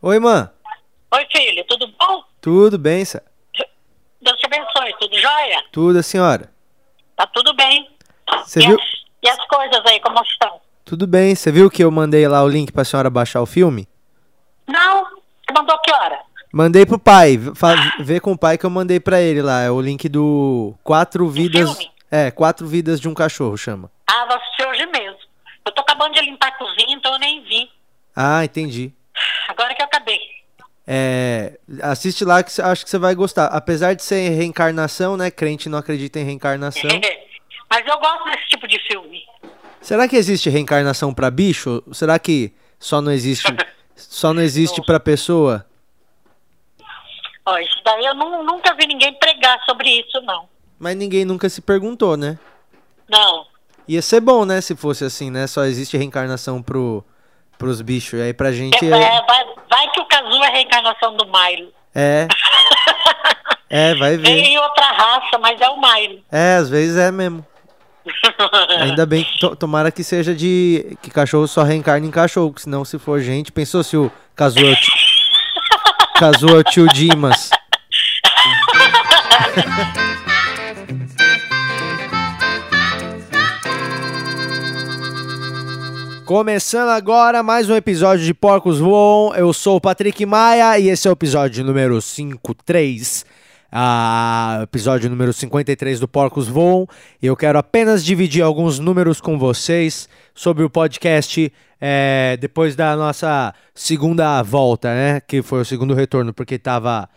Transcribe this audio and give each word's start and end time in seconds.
Oi, 0.00 0.18
mãe. 0.20 0.48
Oi, 1.12 1.26
filho, 1.32 1.64
tudo 1.68 1.88
bom? 1.98 2.22
Tudo 2.40 2.78
bem, 2.78 3.04
Sá? 3.04 3.20
Deus 4.20 4.38
te 4.38 4.46
abençoe, 4.46 4.94
tudo 5.00 5.18
jóia? 5.18 5.64
Tudo, 5.72 5.98
a 5.98 6.02
senhora? 6.02 6.52
Tá 7.16 7.26
tudo 7.26 7.54
bem. 7.54 7.88
Você 8.44 8.60
e, 8.60 8.66
viu? 8.66 8.76
As, 8.76 8.84
e 9.22 9.28
as 9.28 9.44
coisas 9.46 9.80
aí, 9.86 10.00
como 10.00 10.22
estão? 10.22 10.60
Tudo 10.84 11.06
bem. 11.06 11.34
Você 11.34 11.50
viu 11.50 11.70
que 11.70 11.82
eu 11.82 11.90
mandei 11.90 12.26
lá 12.28 12.42
o 12.42 12.48
link 12.48 12.70
pra 12.72 12.84
senhora 12.84 13.10
baixar 13.10 13.40
o 13.40 13.46
filme? 13.46 13.88
Não, 14.68 15.04
você 15.04 15.52
mandou 15.52 15.78
que 15.80 15.92
hora? 15.92 16.20
Mandei 16.52 16.86
pro 16.86 16.98
pai. 16.98 17.38
Faz, 17.54 17.80
vê 18.00 18.20
com 18.20 18.32
o 18.32 18.38
pai 18.38 18.56
que 18.56 18.66
eu 18.66 18.70
mandei 18.70 19.00
pra 19.00 19.20
ele 19.20 19.42
lá. 19.42 19.62
É 19.62 19.70
o 19.70 19.80
link 19.80 20.08
do 20.08 20.74
Quatro 20.84 21.28
Vidas. 21.28 21.70
filme? 21.76 21.92
É, 22.10 22.30
Quatro 22.30 22.66
Vidas 22.66 23.00
de 23.00 23.08
um 23.08 23.14
Cachorro 23.14 23.56
chama. 23.56 23.90
Ah, 24.06 24.26
vou 24.26 24.36
assistir 24.36 24.66
hoje 24.66 24.86
mesmo. 24.86 25.18
Eu 25.64 25.72
tô 25.72 25.80
acabando 25.82 26.14
de 26.14 26.20
limpar 26.22 26.48
a 26.48 26.52
cozinha, 26.52 26.96
então 26.96 27.12
eu 27.12 27.18
nem 27.18 27.42
vi. 27.44 27.68
Ah, 28.14 28.44
entendi. 28.44 28.92
Agora 29.48 29.74
que 29.74 29.82
eu. 29.82 29.87
É, 30.90 31.58
assiste 31.82 32.24
lá 32.24 32.42
que 32.42 32.50
acho 32.62 32.82
que 32.84 32.88
você 32.90 32.98
vai 32.98 33.14
gostar. 33.14 33.46
Apesar 33.48 33.92
de 33.92 34.02
ser 34.02 34.30
reencarnação, 34.30 35.18
né? 35.18 35.30
Crente 35.30 35.68
não 35.68 35.76
acredita 35.78 36.18
em 36.18 36.24
reencarnação. 36.24 36.88
Mas 37.70 37.86
eu 37.86 37.98
gosto 37.98 38.24
desse 38.24 38.46
tipo 38.48 38.66
de 38.66 38.78
filme. 38.88 39.20
Será 39.82 40.08
que 40.08 40.16
existe 40.16 40.48
reencarnação 40.48 41.12
pra 41.12 41.30
bicho? 41.30 41.82
Será 41.92 42.18
que 42.18 42.52
só 42.80 43.02
não 43.02 43.12
existe 43.12 43.46
só 43.94 44.32
não 44.32 44.40
existe 44.40 44.80
pra 44.86 44.98
pessoa? 44.98 45.66
Ó, 47.44 47.58
isso 47.58 47.80
daí 47.84 48.04
eu 48.04 48.14
nu- 48.14 48.42
nunca 48.42 48.74
vi 48.74 48.86
ninguém 48.86 49.12
pregar 49.18 49.58
sobre 49.64 49.88
isso, 49.90 50.20
não. 50.22 50.48
Mas 50.78 50.96
ninguém 50.96 51.24
nunca 51.24 51.48
se 51.48 51.60
perguntou, 51.60 52.16
né? 52.16 52.38
Não. 53.08 53.46
Ia 53.86 54.02
ser 54.02 54.20
bom, 54.20 54.44
né, 54.44 54.60
se 54.60 54.76
fosse 54.76 55.04
assim, 55.04 55.30
né? 55.30 55.46
Só 55.46 55.64
existe 55.64 55.96
reencarnação 55.96 56.62
pro, 56.62 57.02
pros 57.56 57.80
bichos. 57.80 58.18
E 58.18 58.22
aí 58.22 58.34
pra 58.34 58.52
gente 58.52 58.84
É, 58.84 58.88
é. 58.88 59.22
vai, 59.26 59.44
vai 59.70 59.90
que 59.92 60.00
o 60.00 60.06
Cazu 60.38 60.44
é 60.44 60.48
a 60.48 60.50
reencarnação 60.50 61.16
do 61.16 61.24
Milo. 61.26 61.72
É, 61.94 62.28
é, 63.70 63.94
vai 63.94 64.16
ver. 64.18 64.22
Vem 64.22 64.54
em 64.54 64.58
outra 64.58 64.86
raça, 64.86 65.38
mas 65.38 65.60
é 65.60 65.68
o 65.68 65.80
Milo. 65.80 66.20
É, 66.30 66.56
às 66.56 66.68
vezes 66.68 66.96
é 66.96 67.10
mesmo. 67.10 67.44
Ainda 68.80 69.04
bem 69.04 69.22
que 69.24 69.38
to- 69.38 69.54
tomara 69.56 69.90
que 69.90 70.02
seja 70.02 70.34
de. 70.34 70.96
que 71.02 71.10
cachorro 71.10 71.46
só 71.46 71.62
reencarne 71.62 72.06
em 72.06 72.10
cachorro, 72.10 72.52
que 72.52 72.62
senão 72.62 72.84
se 72.84 72.98
for 72.98 73.20
gente, 73.20 73.52
pensou 73.52 73.82
se 73.82 73.96
o 73.96 74.10
Kazu 74.34 74.58
é 74.60 74.70
o 74.70 74.74
tio, 74.76 74.92
é 76.48 76.54
o 76.54 76.62
tio 76.64 76.86
Dimas. 76.88 77.50
Começando 86.28 86.90
agora 86.90 87.42
mais 87.42 87.70
um 87.70 87.74
episódio 87.74 88.22
de 88.22 88.34
Porcos 88.34 88.78
Voam. 88.78 89.34
Eu 89.34 89.50
sou 89.54 89.76
o 89.76 89.80
Patrick 89.80 90.26
Maia 90.26 90.78
e 90.78 90.90
esse 90.90 91.08
é 91.08 91.10
o 91.10 91.14
episódio 91.14 91.64
número 91.64 92.02
53. 92.02 93.24
Ah, 93.72 94.60
episódio 94.62 95.08
número 95.08 95.32
53 95.32 95.98
do 95.98 96.06
Porcos 96.06 96.46
Voam. 96.46 96.86
E 97.22 97.26
eu 97.26 97.34
quero 97.34 97.58
apenas 97.58 98.04
dividir 98.04 98.42
alguns 98.42 98.78
números 98.78 99.22
com 99.22 99.38
vocês 99.38 100.06
sobre 100.34 100.62
o 100.64 100.68
podcast 100.68 101.50
é, 101.80 102.36
depois 102.38 102.76
da 102.76 102.94
nossa 102.94 103.54
segunda 103.74 104.42
volta, 104.42 104.92
né? 104.92 105.22
Que 105.26 105.40
foi 105.40 105.62
o 105.62 105.64
segundo 105.64 105.94
retorno, 105.94 106.34
porque 106.34 106.58
tava. 106.58 107.08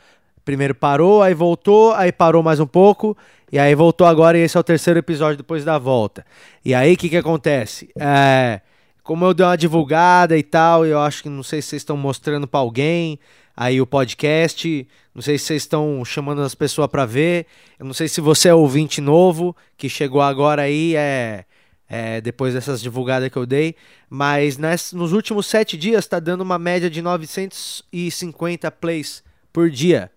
Primeiro 0.46 0.74
parou, 0.74 1.22
aí 1.22 1.34
voltou, 1.34 1.94
aí 1.96 2.14
parou 2.14 2.42
mais 2.42 2.62
um 2.62 2.66
pouco, 2.66 3.16
e 3.52 3.60
aí 3.60 3.76
voltou 3.76 4.08
agora, 4.08 4.38
e 4.38 4.42
esse 4.42 4.56
é 4.56 4.60
o 4.60 4.64
terceiro 4.64 5.00
episódio 5.00 5.38
depois 5.38 5.66
da 5.66 5.78
volta. 5.78 6.26
E 6.64 6.74
aí, 6.74 6.94
o 6.94 6.98
que 6.98 7.10
que 7.10 7.18
acontece? 7.18 7.90
É, 8.00 8.62
como 9.04 9.26
eu 9.26 9.34
dei 9.34 9.46
uma 9.46 9.58
divulgada 9.58 10.38
e 10.38 10.44
tal, 10.44 10.86
eu 10.86 11.00
acho 11.00 11.24
que 11.24 11.30
não 11.30 11.44
sei 11.44 11.62
se 11.62 11.70
vocês 11.70 11.82
estão 11.82 11.98
mostrando 11.98 12.48
pra 12.48 12.60
alguém 12.60 13.20
aí 13.56 13.82
o 13.82 13.88
podcast, 13.88 14.88
não 15.14 15.22
sei 15.22 15.38
se 15.38 15.46
vocês 15.46 15.64
estão 15.64 16.04
chamando 16.06 16.42
as 16.42 16.56
pessoas 16.56 16.88
pra 16.88 17.06
ver, 17.06 17.46
eu 17.78 17.86
não 17.86 17.94
sei 17.94 18.08
se 18.08 18.22
você 18.22 18.50
é 18.50 18.54
ouvinte 18.54 19.02
novo, 19.02 19.56
que 19.78 19.90
chegou 19.90 20.22
agora 20.22 20.64
aí, 20.64 20.96
é, 20.96 21.46
é, 21.90 22.22
depois 22.22 22.54
dessas 22.54 22.82
divulgadas 22.82 23.30
que 23.30 23.38
eu 23.38 23.46
dei, 23.46 23.76
mas 24.10 24.58
nos 24.94 25.12
últimos 25.12 25.46
sete 25.46 25.78
dias 25.78 26.08
tá 26.08 26.20
dando 26.20 26.42
uma 26.42 26.58
média 26.58 26.90
de 26.90 27.02
950 27.02 28.72
plays 28.72 29.24
por 29.52 29.70
dia. 29.70 30.10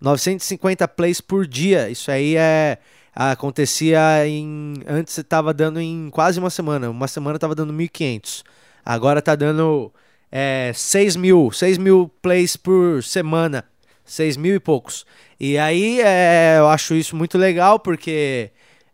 950 0.00 0.88
plays 0.88 1.20
por 1.20 1.46
dia. 1.46 1.88
Isso 1.88 2.10
aí 2.10 2.36
é 2.36 2.78
acontecia 3.14 4.26
em 4.26 4.74
antes 4.86 5.16
estava 5.18 5.52
dando 5.52 5.80
em 5.80 6.10
quase 6.10 6.38
uma 6.38 6.50
semana. 6.50 6.90
Uma 6.90 7.08
semana 7.08 7.36
estava 7.36 7.54
dando 7.54 7.72
1.500. 7.72 8.42
Agora 8.84 9.22
tá 9.22 9.34
dando 9.34 9.92
é, 10.30 10.72
6 10.74 11.16
mil, 11.16 11.50
6 11.52 11.78
mil 11.78 12.10
plays 12.20 12.56
por 12.56 13.02
semana. 13.02 13.64
6 14.04 14.36
mil 14.36 14.54
e 14.54 14.60
poucos. 14.60 15.06
E 15.38 15.56
aí 15.58 16.00
é, 16.00 16.56
eu 16.58 16.68
acho 16.68 16.94
isso 16.94 17.14
muito 17.14 17.38
legal 17.38 17.78
porque 17.78 18.50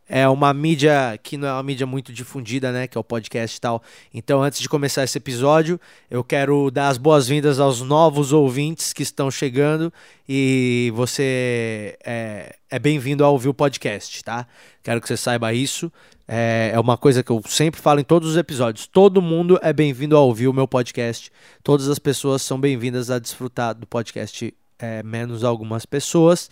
é 0.09 0.27
uma 0.29 0.55
mídia 0.55 1.19
que 1.23 1.37
não 1.37 1.47
é 1.47 1.53
uma 1.53 1.63
mídia 1.63 1.87
muito 1.87 2.13
difundida, 2.13 2.73
né? 2.73 2.87
Que 2.87 2.97
é 2.97 3.01
o 3.01 3.05
podcast 3.05 3.57
e 3.57 3.61
tal. 3.61 3.83
Então, 4.13 4.43
antes 4.43 4.59
de 4.59 4.69
começar 4.69 5.05
esse 5.05 5.19
episódio, 5.19 5.79
eu 6.11 6.25
quero 6.25 6.71
dar 6.71 6.89
as 6.89 6.97
boas-vindas 6.97 7.61
aos 7.61 7.83
novos 7.83 8.33
ouvintes 8.33 8.93
que 8.93 9.03
estão 9.03 9.31
chegando 9.31 9.93
e 10.27 10.91
você 10.95 11.99
é, 12.05 12.57
é 12.71 12.79
bem-vindo 12.79 13.23
a 13.23 13.29
ouvir 13.29 13.49
o 13.49 13.55
podcast, 13.55 14.25
tá? 14.25 14.47
Quero 14.83 15.01
que 15.01 15.09
você 15.09 15.17
saiba 15.17 15.53
isso. 15.53 15.93
É, 16.27 16.71
é 16.73 16.81
uma 16.81 16.97
coisa 16.97 17.23
que 17.23 17.31
eu 17.31 17.43
sempre 17.47 17.81
falo 17.81 18.01
em 18.01 18.05
todos 18.05 18.31
os 18.31 18.37
episódios. 18.37 18.87
Todo 18.87 19.21
mundo 19.21 19.59
é 19.63 19.73
bem-vindo 19.73 20.17
a 20.17 20.21
ouvir 20.21 20.49
o 20.49 20.55
meu 20.55 20.67
podcast. 20.67 21.31
Todas 21.63 21.89
as 21.89 21.99
pessoas 21.99 22.41
são 22.41 22.59
bem-vindas 22.59 23.11
a 23.11 23.19
desfrutar 23.19 23.75
do 23.75 23.87
podcast, 23.87 24.55
é, 24.79 25.03
menos 25.03 25.45
algumas 25.45 25.85
pessoas, 25.85 26.51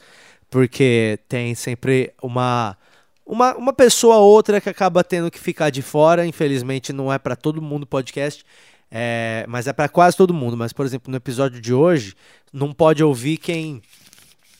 porque 0.50 1.19
tem 1.28 1.55
sempre 1.55 2.12
uma 2.23 2.77
uma, 3.26 3.56
uma 3.56 3.72
pessoa 3.72 4.16
ou 4.16 4.32
outra 4.32 4.60
que 4.60 4.69
acaba 4.69 5.03
tendo 5.03 5.31
que 5.31 5.38
ficar 5.38 5.70
de 5.70 5.82
fora, 5.82 6.25
infelizmente 6.25 6.92
não 6.92 7.12
é 7.12 7.19
para 7.19 7.34
todo 7.34 7.60
mundo 7.60 7.84
podcast, 7.84 8.44
é, 8.88 9.44
mas 9.48 9.66
é 9.66 9.72
para 9.72 9.88
quase 9.88 10.16
todo 10.16 10.32
mundo. 10.32 10.56
Mas, 10.56 10.72
por 10.72 10.87
exemplo, 10.87 11.10
no 11.10 11.16
episódio 11.16 11.60
de 11.60 11.75
hoje, 11.75 12.14
não 12.53 12.72
pode 12.72 13.03
ouvir 13.03 13.38
quem 13.38 13.82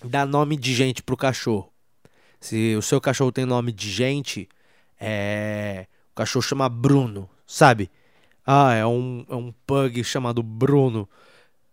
dá 0.05 0.27
nome 0.27 0.57
de 0.57 0.75
gente 0.75 1.03
pro 1.03 1.17
cachorro. 1.17 1.73
Se 2.41 2.75
o 2.77 2.83
seu 2.83 3.01
cachorro 3.01 3.31
tem 3.31 3.47
nome 3.47 3.73
de 3.73 3.91
gente, 3.91 4.49
é, 5.01 5.87
o 6.13 6.17
cachorro 6.17 6.43
chama 6.43 6.69
Bruno, 6.69 7.31
sabe? 7.47 7.89
Ah, 8.45 8.75
é 8.75 8.85
um, 8.85 9.25
é 9.29 9.35
um 9.35 9.53
pug 9.67 10.03
chamado 10.03 10.43
Bruno. 10.43 11.09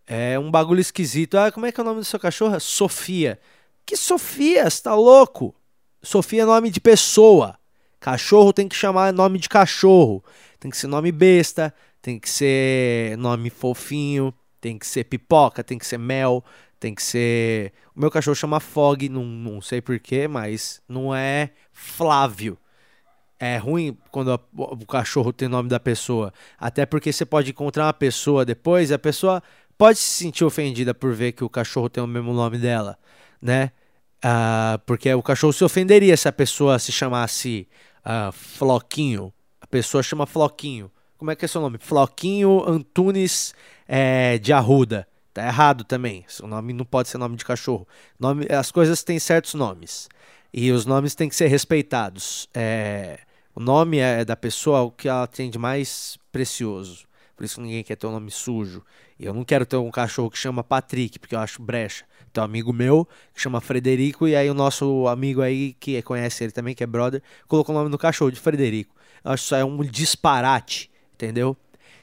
É 0.06 0.38
um 0.38 0.50
bagulho 0.50 0.80
esquisito. 0.80 1.36
Ah, 1.36 1.50
como 1.50 1.66
é 1.66 1.72
que 1.72 1.80
é 1.80 1.82
o 1.82 1.86
nome 1.86 2.00
do 2.00 2.04
seu 2.04 2.20
cachorro? 2.20 2.58
Sofia. 2.60 3.40
Que 3.84 3.96
Sofia? 3.96 4.68
Você 4.68 4.82
tá 4.82 4.94
louco? 4.94 5.54
Sofia 6.04 6.42
é 6.42 6.44
nome 6.44 6.70
de 6.70 6.80
pessoa. 6.80 7.58
Cachorro 7.98 8.52
tem 8.52 8.68
que 8.68 8.76
chamar 8.76 9.12
nome 9.12 9.38
de 9.38 9.48
cachorro. 9.48 10.22
Tem 10.60 10.70
que 10.70 10.76
ser 10.76 10.86
nome 10.86 11.10
besta, 11.10 11.74
tem 12.02 12.18
que 12.18 12.28
ser 12.28 13.16
nome 13.16 13.48
fofinho, 13.48 14.32
tem 14.60 14.78
que 14.78 14.86
ser 14.86 15.04
pipoca, 15.04 15.64
tem 15.64 15.78
que 15.78 15.86
ser 15.86 15.98
mel, 15.98 16.44
tem 16.78 16.94
que 16.94 17.02
ser. 17.02 17.72
O 17.96 18.00
meu 18.00 18.10
cachorro 18.10 18.34
chama 18.34 18.60
Fog, 18.60 19.08
não, 19.08 19.24
não 19.24 19.60
sei 19.60 19.80
porquê, 19.80 20.28
mas 20.28 20.82
não 20.88 21.14
é 21.14 21.50
Flávio. 21.72 22.58
É 23.38 23.56
ruim 23.56 23.96
quando 24.10 24.32
a- 24.32 24.40
o 24.54 24.86
cachorro 24.86 25.32
tem 25.32 25.48
nome 25.48 25.68
da 25.68 25.80
pessoa. 25.80 26.32
Até 26.58 26.86
porque 26.86 27.12
você 27.12 27.24
pode 27.24 27.50
encontrar 27.50 27.86
uma 27.86 27.92
pessoa 27.92 28.44
depois 28.44 28.90
e 28.90 28.94
a 28.94 28.98
pessoa 28.98 29.42
pode 29.76 29.98
se 29.98 30.24
sentir 30.24 30.44
ofendida 30.44 30.94
por 30.94 31.12
ver 31.12 31.32
que 31.32 31.42
o 31.44 31.48
cachorro 31.48 31.88
tem 31.88 32.02
o 32.02 32.06
mesmo 32.06 32.32
nome 32.32 32.58
dela, 32.58 32.98
né? 33.40 33.72
Ah, 34.26 34.80
porque 34.86 35.12
o 35.12 35.22
cachorro 35.22 35.52
se 35.52 35.62
ofenderia 35.62 36.16
se 36.16 36.26
a 36.26 36.32
pessoa 36.32 36.78
se 36.78 36.90
chamasse 36.90 37.68
ah, 38.02 38.32
Floquinho. 38.32 39.30
A 39.60 39.66
pessoa 39.66 40.02
chama 40.02 40.24
Floquinho. 40.24 40.90
Como 41.18 41.30
é 41.30 41.36
que 41.36 41.44
é 41.44 41.48
seu 41.48 41.60
nome? 41.60 41.76
Floquinho 41.78 42.66
Antunes 42.66 43.54
eh, 43.86 44.38
de 44.38 44.50
Arruda. 44.50 45.06
Tá 45.34 45.46
errado 45.46 45.84
também. 45.84 46.24
Seu 46.26 46.46
nome 46.46 46.72
não 46.72 46.86
pode 46.86 47.10
ser 47.10 47.18
nome 47.18 47.36
de 47.36 47.44
cachorro. 47.44 47.86
Nome, 48.18 48.46
as 48.50 48.70
coisas 48.72 49.02
têm 49.02 49.18
certos 49.18 49.52
nomes. 49.52 50.08
E 50.52 50.72
os 50.72 50.86
nomes 50.86 51.14
têm 51.14 51.28
que 51.28 51.36
ser 51.36 51.48
respeitados. 51.48 52.48
É, 52.54 53.20
o 53.54 53.60
nome 53.60 53.98
é 53.98 54.24
da 54.24 54.36
pessoa 54.36 54.80
o 54.82 54.90
que 54.90 55.06
ela 55.06 55.26
tem 55.26 55.50
de 55.50 55.58
mais 55.58 56.16
precioso. 56.32 57.04
Por 57.36 57.44
isso 57.44 57.60
ninguém 57.60 57.84
quer 57.84 57.96
ter 57.96 58.06
um 58.06 58.12
nome 58.12 58.30
sujo. 58.30 58.82
E 59.18 59.26
eu 59.26 59.34
não 59.34 59.44
quero 59.44 59.66
ter 59.66 59.76
um 59.76 59.90
cachorro 59.90 60.30
que 60.30 60.38
chama 60.38 60.64
Patrick, 60.64 61.18
porque 61.18 61.34
eu 61.34 61.40
acho 61.40 61.60
brecha. 61.60 62.06
Um 62.40 62.44
amigo 62.44 62.72
meu 62.72 63.06
que 63.34 63.40
chama 63.40 63.60
Frederico, 63.60 64.26
e 64.26 64.34
aí 64.34 64.50
o 64.50 64.54
nosso 64.54 65.06
amigo 65.08 65.40
aí, 65.42 65.74
que 65.78 66.00
conhece 66.02 66.44
ele 66.44 66.52
também, 66.52 66.74
que 66.74 66.82
é 66.82 66.86
brother, 66.86 67.22
colocou 67.46 67.74
o 67.74 67.78
nome 67.78 67.90
do 67.90 67.98
cachorro 67.98 68.30
de 68.30 68.40
Frederico. 68.40 68.94
Eu 69.24 69.32
acho 69.32 69.42
que 69.42 69.46
isso 69.46 69.54
é 69.54 69.64
um 69.64 69.78
disparate, 69.82 70.90
entendeu? 71.14 71.56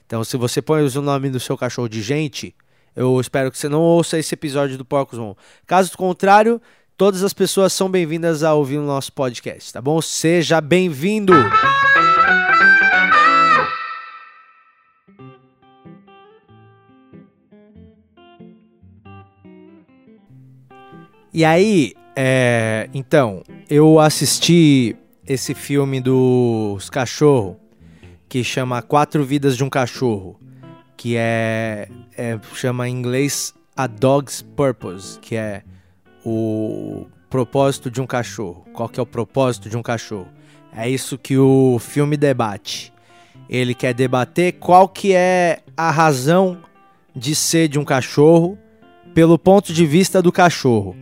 Então, 0.05 0.23
se 0.23 0.35
você 0.37 0.61
põe 0.61 0.83
o 0.83 1.01
nome 1.01 1.29
do 1.29 1.39
seu 1.39 1.57
cachorro 1.57 1.87
de 1.87 2.01
gente, 2.01 2.53
eu 2.95 3.19
espero 3.19 3.49
que 3.51 3.57
você 3.57 3.69
não 3.69 3.81
ouça 3.81 4.19
esse 4.19 4.33
episódio 4.33 4.77
do 4.77 4.83
Porcos 4.83 5.17
Von. 5.17 5.35
Caso 5.65 5.97
contrário, 5.97 6.61
todas 6.97 7.23
as 7.23 7.33
pessoas 7.33 7.71
são 7.71 7.89
bem-vindas 7.89 8.43
a 8.43 8.53
ouvir 8.53 8.77
o 8.77 8.85
nosso 8.85 9.13
podcast, 9.13 9.71
tá 9.71 9.81
bom? 9.81 10.01
Seja 10.01 10.59
bem-vindo! 10.59 11.33
E 21.33 21.45
aí, 21.45 21.93
é, 22.13 22.89
então, 22.93 23.41
eu 23.69 23.99
assisti 23.99 24.97
esse 25.25 25.53
filme 25.53 26.01
dos 26.01 26.89
cachorros 26.89 27.55
que 28.27 28.43
chama 28.43 28.81
Quatro 28.81 29.23
Vidas 29.23 29.55
de 29.55 29.63
um 29.63 29.69
Cachorro, 29.69 30.37
que 30.97 31.15
é, 31.15 31.87
é 32.17 32.37
chama 32.53 32.89
em 32.89 32.93
inglês 32.93 33.53
A 33.77 33.87
Dog's 33.87 34.41
Purpose, 34.41 35.19
que 35.19 35.37
é 35.37 35.63
o 36.25 37.07
propósito 37.29 37.89
de 37.89 38.01
um 38.01 38.05
cachorro. 38.07 38.65
Qual 38.73 38.89
que 38.89 38.99
é 38.99 39.03
o 39.03 39.05
propósito 39.05 39.69
de 39.69 39.77
um 39.77 39.81
cachorro? 39.81 40.27
É 40.75 40.89
isso 40.89 41.17
que 41.17 41.37
o 41.37 41.79
filme 41.79 42.17
debate. 42.17 42.91
Ele 43.49 43.73
quer 43.73 43.93
debater 43.93 44.53
qual 44.53 44.87
que 44.89 45.13
é 45.13 45.61
a 45.77 45.91
razão 45.91 46.57
de 47.15 47.35
ser 47.35 47.69
de 47.69 47.79
um 47.79 47.85
cachorro 47.85 48.57
pelo 49.13 49.39
ponto 49.39 49.73
de 49.73 49.85
vista 49.85 50.21
do 50.21 50.31
cachorro. 50.31 50.95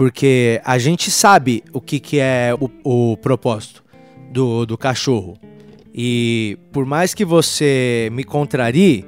Porque 0.00 0.62
a 0.64 0.78
gente 0.78 1.10
sabe 1.10 1.62
o 1.74 1.78
que, 1.78 2.00
que 2.00 2.18
é 2.18 2.56
o, 2.58 3.10
o 3.12 3.16
propósito 3.18 3.84
do, 4.32 4.64
do 4.64 4.78
cachorro. 4.78 5.36
E 5.94 6.56
por 6.72 6.86
mais 6.86 7.12
que 7.12 7.22
você 7.22 8.08
me 8.10 8.24
contrarie, 8.24 9.04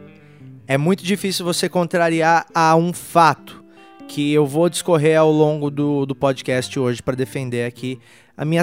é 0.66 0.76
muito 0.76 1.02
difícil 1.02 1.46
você 1.46 1.66
contrariar 1.66 2.44
a 2.54 2.76
um 2.76 2.92
fato 2.92 3.64
que 4.06 4.34
eu 4.34 4.44
vou 4.44 4.68
discorrer 4.68 5.18
ao 5.18 5.32
longo 5.32 5.70
do, 5.70 6.04
do 6.04 6.14
podcast 6.14 6.78
hoje 6.78 7.02
para 7.02 7.16
defender 7.16 7.64
aqui 7.64 7.98
a 8.36 8.44
minha. 8.44 8.62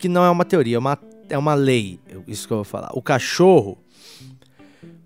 que 0.00 0.08
não 0.08 0.24
é 0.24 0.30
uma 0.30 0.46
teoria, 0.46 0.76
é 0.76 0.78
uma, 0.78 0.98
é 1.28 1.36
uma 1.36 1.52
lei, 1.52 2.00
isso 2.26 2.48
que 2.48 2.54
eu 2.54 2.58
vou 2.58 2.64
falar. 2.64 2.88
O 2.94 3.02
cachorro 3.02 3.76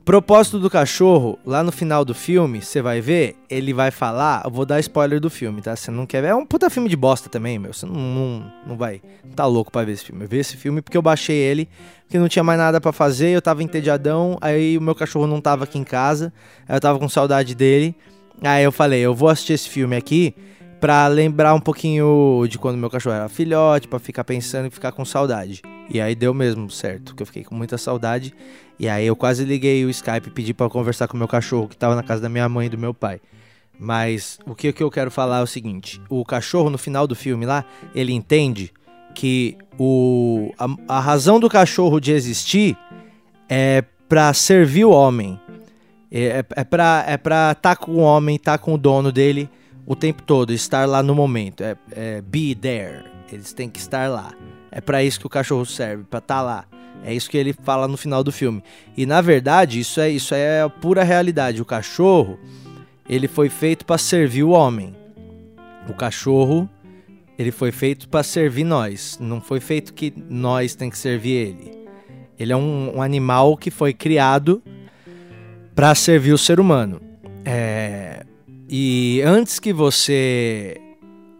Propósito 0.04 0.58
do 0.58 0.68
cachorro, 0.68 1.38
lá 1.46 1.62
no 1.62 1.70
final 1.70 2.04
do 2.04 2.12
filme, 2.12 2.60
você 2.60 2.82
vai 2.82 3.00
ver, 3.00 3.36
ele 3.48 3.72
vai 3.72 3.92
falar. 3.92 4.42
Eu 4.44 4.50
vou 4.50 4.66
dar 4.66 4.80
spoiler 4.80 5.20
do 5.20 5.30
filme, 5.30 5.62
tá? 5.62 5.76
Você 5.76 5.92
não 5.92 6.06
quer 6.06 6.22
ver? 6.22 6.28
É 6.28 6.34
um 6.34 6.44
puta 6.44 6.68
filme 6.68 6.88
de 6.88 6.96
bosta 6.96 7.28
também, 7.28 7.56
meu. 7.56 7.72
Você 7.72 7.86
não, 7.86 7.94
não, 7.94 8.52
não 8.66 8.76
vai. 8.76 9.00
Tá 9.36 9.46
louco 9.46 9.70
pra 9.70 9.84
ver 9.84 9.92
esse 9.92 10.04
filme. 10.04 10.24
Eu 10.24 10.28
vi 10.28 10.38
esse 10.38 10.56
filme 10.56 10.82
porque 10.82 10.96
eu 10.96 11.02
baixei 11.02 11.36
ele, 11.36 11.68
porque 12.02 12.18
não 12.18 12.28
tinha 12.28 12.42
mais 12.42 12.58
nada 12.58 12.80
para 12.80 12.90
fazer, 12.90 13.28
eu 13.28 13.40
tava 13.40 13.62
entediadão, 13.62 14.36
aí 14.40 14.76
o 14.76 14.80
meu 14.80 14.94
cachorro 14.94 15.28
não 15.28 15.40
tava 15.40 15.62
aqui 15.62 15.78
em 15.78 15.84
casa, 15.84 16.32
aí 16.68 16.74
eu 16.74 16.80
tava 16.80 16.98
com 16.98 17.08
saudade 17.08 17.54
dele. 17.54 17.94
Aí 18.42 18.64
eu 18.64 18.72
falei, 18.72 19.00
eu 19.00 19.14
vou 19.14 19.28
assistir 19.28 19.52
esse 19.52 19.68
filme 19.68 19.94
aqui 19.94 20.34
pra 20.80 21.06
lembrar 21.06 21.54
um 21.54 21.60
pouquinho 21.60 22.44
de 22.48 22.58
quando 22.58 22.76
meu 22.76 22.90
cachorro 22.90 23.14
era 23.14 23.28
filhote, 23.28 23.86
pra 23.86 24.00
ficar 24.00 24.24
pensando 24.24 24.66
e 24.66 24.70
ficar 24.70 24.90
com 24.90 25.04
saudade. 25.04 25.62
E 25.88 26.00
aí 26.00 26.16
deu 26.16 26.34
mesmo 26.34 26.68
certo, 26.68 27.14
que 27.14 27.22
eu 27.22 27.26
fiquei 27.26 27.44
com 27.44 27.54
muita 27.54 27.78
saudade. 27.78 28.34
E 28.82 28.88
aí 28.88 29.06
eu 29.06 29.14
quase 29.14 29.44
liguei 29.44 29.84
o 29.84 29.90
Skype 29.90 30.26
e 30.26 30.30
pedi 30.32 30.52
para 30.52 30.68
conversar 30.68 31.06
com 31.06 31.14
o 31.14 31.16
meu 31.16 31.28
cachorro 31.28 31.68
que 31.68 31.76
tava 31.76 31.94
na 31.94 32.02
casa 32.02 32.20
da 32.20 32.28
minha 32.28 32.48
mãe 32.48 32.66
e 32.66 32.68
do 32.68 32.76
meu 32.76 32.92
pai. 32.92 33.20
Mas 33.78 34.40
o 34.44 34.56
que, 34.56 34.72
que 34.72 34.82
eu 34.82 34.90
quero 34.90 35.08
falar 35.08 35.38
é 35.38 35.42
o 35.42 35.46
seguinte: 35.46 36.02
o 36.08 36.24
cachorro 36.24 36.68
no 36.68 36.76
final 36.76 37.06
do 37.06 37.14
filme 37.14 37.46
lá, 37.46 37.64
ele 37.94 38.12
entende 38.12 38.72
que 39.14 39.56
o, 39.78 40.52
a, 40.58 40.96
a 40.96 40.98
razão 40.98 41.38
do 41.38 41.48
cachorro 41.48 42.00
de 42.00 42.10
existir 42.10 42.76
é 43.48 43.84
para 44.08 44.34
servir 44.34 44.84
o 44.84 44.90
homem. 44.90 45.40
É, 46.10 46.38
é, 46.40 46.44
é 46.56 46.64
pra 46.64 47.04
é 47.06 47.14
estar 47.14 47.54
tá 47.54 47.76
com 47.76 47.92
o 47.92 47.98
homem, 47.98 48.34
estar 48.34 48.58
tá 48.58 48.64
com 48.64 48.74
o 48.74 48.78
dono 48.78 49.12
dele 49.12 49.48
o 49.86 49.94
tempo 49.94 50.24
todo, 50.24 50.52
estar 50.52 50.88
lá 50.88 51.04
no 51.04 51.14
momento. 51.14 51.62
É, 51.62 51.76
é 51.92 52.20
be 52.20 52.52
there. 52.52 53.04
Eles 53.30 53.52
têm 53.52 53.70
que 53.70 53.78
estar 53.78 54.10
lá. 54.10 54.32
É 54.72 54.80
para 54.80 55.04
isso 55.04 55.20
que 55.20 55.26
o 55.26 55.30
cachorro 55.30 55.64
serve, 55.64 56.02
para 56.02 56.18
estar 56.18 56.34
tá 56.34 56.42
lá. 56.42 56.64
É 57.04 57.12
isso 57.12 57.28
que 57.28 57.36
ele 57.36 57.52
fala 57.52 57.88
no 57.88 57.96
final 57.96 58.22
do 58.22 58.30
filme. 58.30 58.62
E 58.96 59.04
na 59.04 59.20
verdade, 59.20 59.80
isso 59.80 60.00
é 60.00 60.08
isso 60.08 60.34
é 60.34 60.68
pura 60.80 61.02
realidade. 61.02 61.60
O 61.60 61.64
cachorro, 61.64 62.38
ele 63.08 63.26
foi 63.26 63.48
feito 63.48 63.84
para 63.84 63.98
servir 63.98 64.44
o 64.44 64.50
homem. 64.50 64.94
O 65.88 65.94
cachorro, 65.94 66.68
ele 67.38 67.50
foi 67.50 67.72
feito 67.72 68.08
para 68.08 68.22
servir 68.22 68.64
nós. 68.64 69.18
Não 69.20 69.40
foi 69.40 69.58
feito 69.58 69.92
que 69.92 70.12
nós 70.28 70.74
tem 70.74 70.88
que 70.88 70.98
servir 70.98 71.32
ele. 71.32 71.82
Ele 72.38 72.52
é 72.52 72.56
um, 72.56 72.96
um 72.96 73.02
animal 73.02 73.56
que 73.56 73.70
foi 73.70 73.92
criado 73.92 74.62
para 75.74 75.94
servir 75.94 76.32
o 76.32 76.38
ser 76.38 76.60
humano. 76.60 77.00
É... 77.44 78.24
E 78.68 79.20
antes 79.24 79.58
que 79.58 79.72
você 79.72 80.80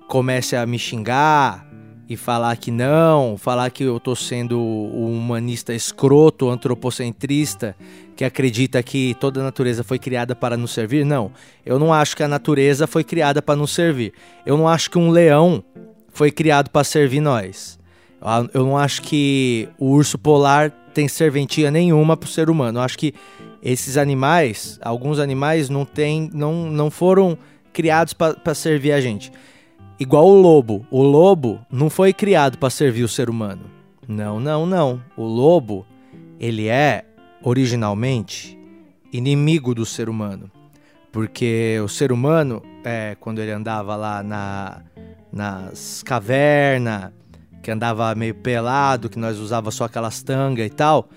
comece 0.09 0.55
a 0.55 0.67
me 0.67 0.79
xingar, 0.79 1.67
e 2.13 2.17
falar 2.17 2.57
que 2.57 2.71
não, 2.71 3.39
falar 3.39 3.71
que 3.71 3.85
eu 3.85 3.99
tô 3.99 4.15
sendo 4.15 4.59
um 4.61 5.17
humanista 5.17 5.73
escroto, 5.73 6.51
antropocentrista, 6.51 7.75
que 8.15 8.23
acredita 8.23 8.83
que 8.83 9.17
toda 9.19 9.41
a 9.41 9.43
natureza 9.43 9.83
foi 9.83 9.99
criada 9.99 10.37
para 10.37 10.55
nos 10.55 10.73
servir. 10.73 11.07
Não, 11.07 11.33
eu 11.65 11.79
não 11.79 11.91
acho 11.91 12.15
que 12.15 12.23
a 12.23 12.29
natureza 12.29 12.87
foi 12.87 13.03
criada 13.03 13.41
para 13.41 13.57
nos 13.57 13.73
servir. 13.73 14.13
Eu 14.45 14.59
não 14.59 14.69
acho 14.69 14.91
que 14.91 14.99
um 14.99 15.11
leão 15.11 15.65
foi 16.13 16.31
criado 16.31 16.69
para 16.69 16.85
servir 16.85 17.21
nós. 17.21 17.79
Eu 18.53 18.67
não 18.67 18.77
acho 18.77 19.01
que 19.01 19.69
o 19.79 19.87
urso 19.87 20.19
polar 20.19 20.71
tem 20.93 21.09
serventia 21.09 21.71
nenhuma 21.71 22.15
para 22.15 22.27
o 22.27 22.31
ser 22.31 22.51
humano. 22.51 22.79
Eu 22.79 22.83
acho 22.83 22.99
que 22.99 23.15
esses 23.63 23.97
animais, 23.97 24.79
alguns 24.83 25.19
animais 25.19 25.71
não 25.71 25.87
tem, 25.87 26.31
não, 26.35 26.71
não 26.71 26.91
foram 26.91 27.39
criados 27.73 28.13
para 28.13 28.55
servir 28.55 28.93
a 28.93 29.01
gente. 29.01 29.33
Igual 30.03 30.27
o 30.27 30.35
lobo. 30.35 30.85
O 30.91 31.01
lobo 31.01 31.61
não 31.71 31.89
foi 31.89 32.13
criado 32.13 32.59
para 32.59 32.71
servir 32.71 33.05
o 33.05 33.09
ser 33.09 33.31
humano. 33.31 33.63
Não, 34.09 34.41
não, 34.41 34.67
não. 34.67 35.01
O 35.17 35.23
lobo, 35.23 35.87
ele 36.41 36.67
é 36.67 37.05
originalmente 37.41 38.59
inimigo 39.13 39.73
do 39.73 39.87
ser 39.87 40.09
humano. 40.09 40.51
Porque 41.13 41.79
o 41.85 41.87
ser 41.87 42.11
humano, 42.11 42.61
é, 42.85 43.17
quando 43.21 43.39
ele 43.39 43.53
andava 43.53 43.95
lá 43.95 44.25
na, 44.25 44.83
nas 45.33 46.03
cavernas, 46.03 47.13
que 47.63 47.71
andava 47.71 48.13
meio 48.17 48.35
pelado, 48.35 49.09
que 49.09 49.21
nós 49.21 49.39
usava 49.39 49.71
só 49.71 49.85
aquelas 49.85 50.21
tangas 50.21 50.67
e 50.67 50.71
tal, 50.71 51.09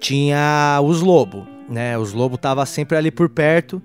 tinha 0.00 0.80
os 0.82 1.02
lobos, 1.02 1.44
né? 1.68 1.98
Os 1.98 2.14
lobos 2.14 2.36
estavam 2.36 2.64
sempre 2.64 2.96
ali 2.96 3.10
por 3.10 3.28
perto 3.28 3.82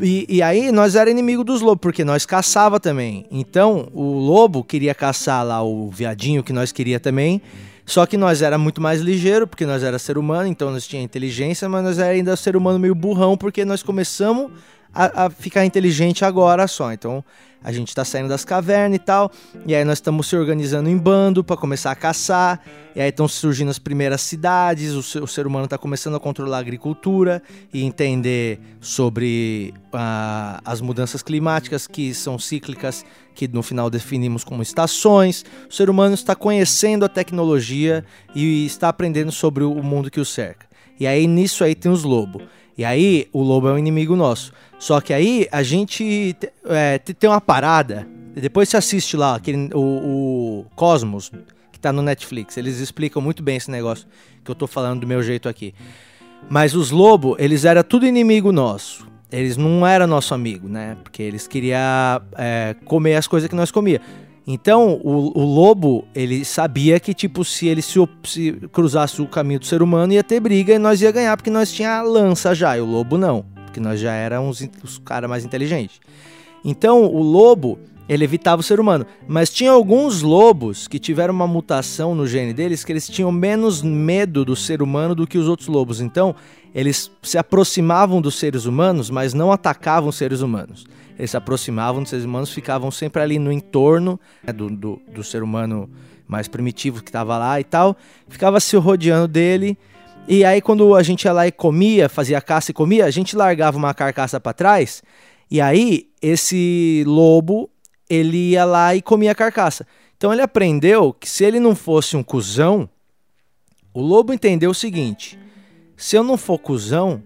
e, 0.00 0.26
e, 0.28 0.42
aí 0.42 0.72
nós 0.72 0.94
era 0.94 1.10
inimigo 1.10 1.44
dos 1.44 1.60
lobos, 1.60 1.80
porque 1.80 2.04
nós 2.04 2.24
caçava 2.26 2.80
também. 2.80 3.26
Então 3.30 3.88
o 3.92 4.18
lobo 4.18 4.64
queria 4.64 4.94
caçar 4.94 5.44
lá 5.44 5.62
o 5.62 5.90
viadinho 5.90 6.42
que 6.42 6.52
nós 6.52 6.72
queria 6.72 6.98
também. 6.98 7.40
Só 7.84 8.06
que 8.06 8.16
nós 8.16 8.40
era 8.40 8.56
muito 8.56 8.80
mais 8.80 9.00
ligeiro, 9.00 9.46
porque 9.48 9.66
nós 9.66 9.82
era 9.82 9.98
ser 9.98 10.16
humano, 10.16 10.46
então 10.46 10.70
nós 10.70 10.86
tinha 10.86 11.02
inteligência, 11.02 11.68
mas 11.68 11.82
nós 11.82 11.98
era 11.98 12.10
ainda 12.10 12.36
ser 12.36 12.54
humano 12.54 12.78
meio 12.78 12.94
burrão, 12.94 13.36
porque 13.36 13.64
nós 13.64 13.82
começamos 13.82 14.52
a, 14.94 15.26
a 15.26 15.30
ficar 15.30 15.64
inteligente 15.64 16.24
agora 16.24 16.66
só. 16.66 16.92
Então 16.92 17.24
a 17.62 17.72
gente 17.72 17.88
está 17.88 18.04
saindo 18.04 18.28
das 18.28 18.44
cavernas 18.44 18.96
e 18.96 18.98
tal, 18.98 19.30
e 19.66 19.74
aí 19.74 19.84
nós 19.84 19.98
estamos 19.98 20.26
se 20.26 20.34
organizando 20.34 20.88
em 20.88 20.96
bando 20.96 21.44
para 21.44 21.56
começar 21.56 21.90
a 21.90 21.94
caçar, 21.94 22.62
e 22.96 23.00
aí 23.00 23.10
estão 23.10 23.28
surgindo 23.28 23.70
as 23.70 23.78
primeiras 23.78 24.22
cidades, 24.22 24.94
o 24.94 25.02
ser, 25.02 25.22
o 25.22 25.26
ser 25.26 25.46
humano 25.46 25.64
está 25.66 25.76
começando 25.76 26.16
a 26.16 26.20
controlar 26.20 26.56
a 26.56 26.60
agricultura 26.60 27.42
e 27.72 27.84
entender 27.84 28.58
sobre 28.80 29.74
uh, 29.92 30.60
as 30.64 30.80
mudanças 30.80 31.22
climáticas 31.22 31.86
que 31.86 32.14
são 32.14 32.38
cíclicas, 32.38 33.04
que 33.34 33.46
no 33.46 33.62
final 33.62 33.90
definimos 33.90 34.42
como 34.42 34.62
estações. 34.62 35.44
O 35.68 35.74
ser 35.74 35.90
humano 35.90 36.14
está 36.14 36.34
conhecendo 36.34 37.04
a 37.04 37.08
tecnologia 37.08 38.04
e 38.34 38.64
está 38.64 38.88
aprendendo 38.88 39.30
sobre 39.30 39.64
o 39.64 39.82
mundo 39.82 40.10
que 40.10 40.20
o 40.20 40.24
cerca. 40.24 40.66
E 40.98 41.06
aí 41.06 41.26
nisso 41.26 41.62
aí 41.62 41.74
tem 41.74 41.92
os 41.92 42.04
lobos. 42.04 42.42
E 42.76 42.84
aí 42.84 43.28
o 43.32 43.42
lobo 43.42 43.68
é 43.68 43.72
um 43.72 43.78
inimigo 43.78 44.16
nosso. 44.16 44.52
Só 44.80 44.98
que 44.98 45.12
aí 45.12 45.46
a 45.52 45.62
gente 45.62 46.34
é, 46.64 46.98
tem 46.98 47.28
uma 47.28 47.40
parada. 47.40 48.08
Depois 48.34 48.66
você 48.70 48.78
assiste 48.78 49.14
lá 49.14 49.36
aquele, 49.36 49.68
o, 49.74 49.78
o 49.78 50.66
Cosmos, 50.74 51.30
que 51.70 51.78
tá 51.78 51.92
no 51.92 52.00
Netflix. 52.00 52.56
Eles 52.56 52.78
explicam 52.78 53.20
muito 53.20 53.42
bem 53.42 53.58
esse 53.58 53.70
negócio 53.70 54.06
que 54.42 54.50
eu 54.50 54.54
tô 54.54 54.66
falando 54.66 55.00
do 55.00 55.06
meu 55.06 55.22
jeito 55.22 55.50
aqui. 55.50 55.74
Mas 56.48 56.74
os 56.74 56.90
lobos, 56.90 57.36
eles 57.38 57.66
eram 57.66 57.82
tudo 57.82 58.06
inimigo 58.06 58.50
nosso. 58.52 59.06
Eles 59.30 59.58
não 59.58 59.86
eram 59.86 60.06
nosso 60.06 60.32
amigo, 60.32 60.66
né? 60.66 60.96
Porque 61.04 61.22
eles 61.22 61.46
queriam 61.46 61.78
é, 62.38 62.74
comer 62.86 63.16
as 63.16 63.26
coisas 63.26 63.50
que 63.50 63.54
nós 63.54 63.70
comia. 63.70 64.00
Então, 64.46 64.98
o, 65.04 65.38
o, 65.38 65.44
lobo, 65.44 66.06
ele 66.14 66.42
sabia 66.42 66.98
que, 66.98 67.12
tipo, 67.12 67.44
se 67.44 67.68
ele 67.68 67.82
se, 67.82 67.98
se, 68.24 68.52
cruzasse 68.72 69.20
o 69.20 69.28
caminho 69.28 69.60
do 69.60 69.66
ser 69.66 69.82
humano, 69.82 70.14
ia 70.14 70.24
ter 70.24 70.40
briga 70.40 70.72
e 70.72 70.78
nós 70.78 71.02
ia 71.02 71.12
ganhar, 71.12 71.36
porque 71.36 71.50
nós 71.50 71.70
tinha 71.70 72.00
lança 72.00 72.54
já, 72.54 72.76
e 72.76 72.80
o 72.80 72.86
lobo 72.86 73.18
não, 73.18 73.44
nós 73.80 74.00
já 74.00 74.12
éramos 74.12 74.66
os 74.82 74.98
caras 74.98 75.28
mais 75.28 75.44
inteligentes. 75.44 76.00
Então, 76.64 77.04
o 77.04 77.22
lobo, 77.22 77.78
ele 78.08 78.24
evitava 78.24 78.60
o 78.60 78.62
ser 78.62 78.78
humano. 78.80 79.06
Mas 79.26 79.50
tinha 79.50 79.70
alguns 79.70 80.22
lobos 80.22 80.86
que 80.86 80.98
tiveram 80.98 81.32
uma 81.32 81.46
mutação 81.46 82.14
no 82.14 82.26
gene 82.26 82.52
deles, 82.52 82.84
que 82.84 82.92
eles 82.92 83.08
tinham 83.08 83.32
menos 83.32 83.82
medo 83.82 84.44
do 84.44 84.54
ser 84.54 84.82
humano 84.82 85.14
do 85.14 85.26
que 85.26 85.38
os 85.38 85.48
outros 85.48 85.68
lobos. 85.68 86.00
Então, 86.00 86.34
eles 86.74 87.10
se 87.22 87.38
aproximavam 87.38 88.20
dos 88.20 88.34
seres 88.34 88.64
humanos, 88.66 89.10
mas 89.10 89.32
não 89.32 89.50
atacavam 89.50 90.10
os 90.10 90.16
seres 90.16 90.40
humanos 90.40 90.86
eles 91.20 91.32
se 91.32 91.36
aproximavam 91.36 92.00
dos 92.00 92.08
seres 92.08 92.24
humanos, 92.24 92.50
ficavam 92.50 92.90
sempre 92.90 93.20
ali 93.20 93.38
no 93.38 93.52
entorno 93.52 94.18
né, 94.42 94.54
do, 94.54 94.70
do, 94.70 95.02
do, 95.14 95.22
ser 95.22 95.42
humano 95.42 95.88
mais 96.26 96.48
primitivo 96.48 97.02
que 97.02 97.10
estava 97.10 97.36
lá 97.36 97.60
e 97.60 97.64
tal, 97.64 97.94
ficava 98.26 98.58
se 98.58 98.74
rodeando 98.78 99.28
dele. 99.28 99.76
E 100.28 100.44
aí, 100.44 100.60
quando 100.60 100.94
a 100.94 101.02
gente 101.02 101.24
ia 101.24 101.32
lá 101.32 101.46
e 101.46 101.52
comia, 101.52 102.08
fazia 102.08 102.40
caça 102.40 102.70
e 102.70 102.74
comia, 102.74 103.04
a 103.04 103.10
gente 103.10 103.34
largava 103.34 103.76
uma 103.76 103.92
carcaça 103.92 104.38
para 104.38 104.52
trás. 104.52 105.02
E 105.50 105.60
aí, 105.60 106.08
esse 106.22 107.02
lobo, 107.06 107.68
ele 108.08 108.50
ia 108.50 108.64
lá 108.64 108.94
e 108.94 109.02
comia 109.02 109.32
a 109.32 109.34
carcaça. 109.34 109.86
Então 110.16 110.32
ele 110.32 110.42
aprendeu 110.42 111.14
que 111.14 111.28
se 111.28 111.44
ele 111.44 111.58
não 111.58 111.74
fosse 111.74 112.16
um 112.16 112.22
cuzão, 112.22 112.88
o 113.94 114.02
lobo 114.02 114.34
entendeu 114.34 114.70
o 114.70 114.74
seguinte: 114.74 115.38
se 115.96 116.14
eu 116.14 116.22
não 116.22 116.36
for 116.36 116.58
cuzão, 116.58 117.22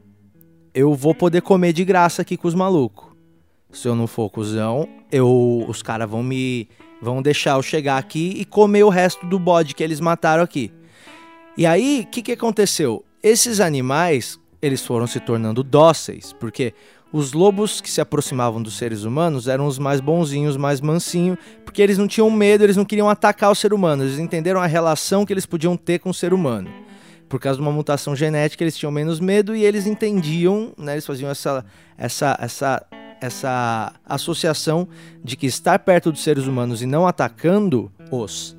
eu 0.73 0.95
vou 0.95 1.15
poder 1.15 1.43
comer 1.43 1.73
de 1.73 1.85
graça 1.85 2.23
aqui 2.23 2.37
com 2.37 2.47
os 2.47 2.55
malucos. 2.55 3.13
Se 3.73 3.89
eu 3.89 3.97
não 3.97 4.07
for 4.07 4.31
cuzão, 4.31 4.89
eu, 5.11 5.65
os 5.69 5.83
caras 5.83 6.09
vão 6.09 6.23
me 6.23 6.69
vão 7.03 7.21
deixar 7.21 7.57
eu 7.57 7.63
chegar 7.63 7.99
aqui 7.99 8.33
e 8.39 8.45
comer 8.45 8.85
o 8.85 8.89
resto 8.89 9.27
do 9.27 9.39
bode 9.39 9.75
que 9.75 9.83
eles 9.83 10.01
mataram 10.01 10.43
aqui. 10.43 10.73
E 11.57 11.67
aí, 11.67 12.05
o 12.05 12.11
que, 12.11 12.21
que 12.21 12.33
aconteceu? 12.33 13.05
Esses 13.23 13.61
animais, 13.61 14.41
eles 14.61 14.85
foram 14.85 15.07
se 15.07 15.21
tornando 15.21 15.63
dóceis, 15.63 16.33
porque 16.33 16.75
os 17.13 17.33
lobos 17.33 17.81
que 17.81 17.89
se 17.89 18.01
aproximavam 18.01 18.61
dos 18.61 18.77
seres 18.77 19.05
humanos 19.05 19.47
eram 19.47 19.69
os 19.69 19.79
mais 19.79 20.01
bonzinhos, 20.01 20.57
mais 20.57 20.81
mansinhos, 20.81 21.39
porque 21.65 21.81
eles 21.81 21.97
não 21.97 22.09
tinham 22.09 22.29
medo, 22.29 22.65
eles 22.65 22.77
não 22.77 22.85
queriam 22.85 23.09
atacar 23.09 23.53
o 23.53 23.55
ser 23.55 23.73
humano, 23.73 24.03
eles 24.03 24.19
entenderam 24.19 24.61
a 24.61 24.67
relação 24.67 25.25
que 25.25 25.33
eles 25.33 25.47
podiam 25.47 25.77
ter 25.77 26.01
com 26.01 26.11
o 26.11 26.15
ser 26.15 26.35
humano. 26.35 26.69
Por 27.29 27.39
causa 27.39 27.57
de 27.57 27.63
uma 27.63 27.71
mutação 27.71 28.17
genética, 28.17 28.65
eles 28.65 28.77
tinham 28.77 28.91
menos 28.91 29.21
medo 29.21 29.55
e 29.55 29.65
eles 29.65 29.87
entendiam, 29.87 30.73
né, 30.77 30.95
eles 30.95 31.07
faziam 31.07 31.31
essa, 31.31 31.65
essa, 31.97 32.37
essa, 32.41 32.87
essa 33.21 33.93
associação 34.05 34.89
de 35.23 35.37
que 35.37 35.47
estar 35.47 35.79
perto 35.79 36.11
dos 36.11 36.25
seres 36.25 36.49
humanos 36.49 36.83
e 36.83 36.87
não 36.87 37.07
atacando-os, 37.07 38.57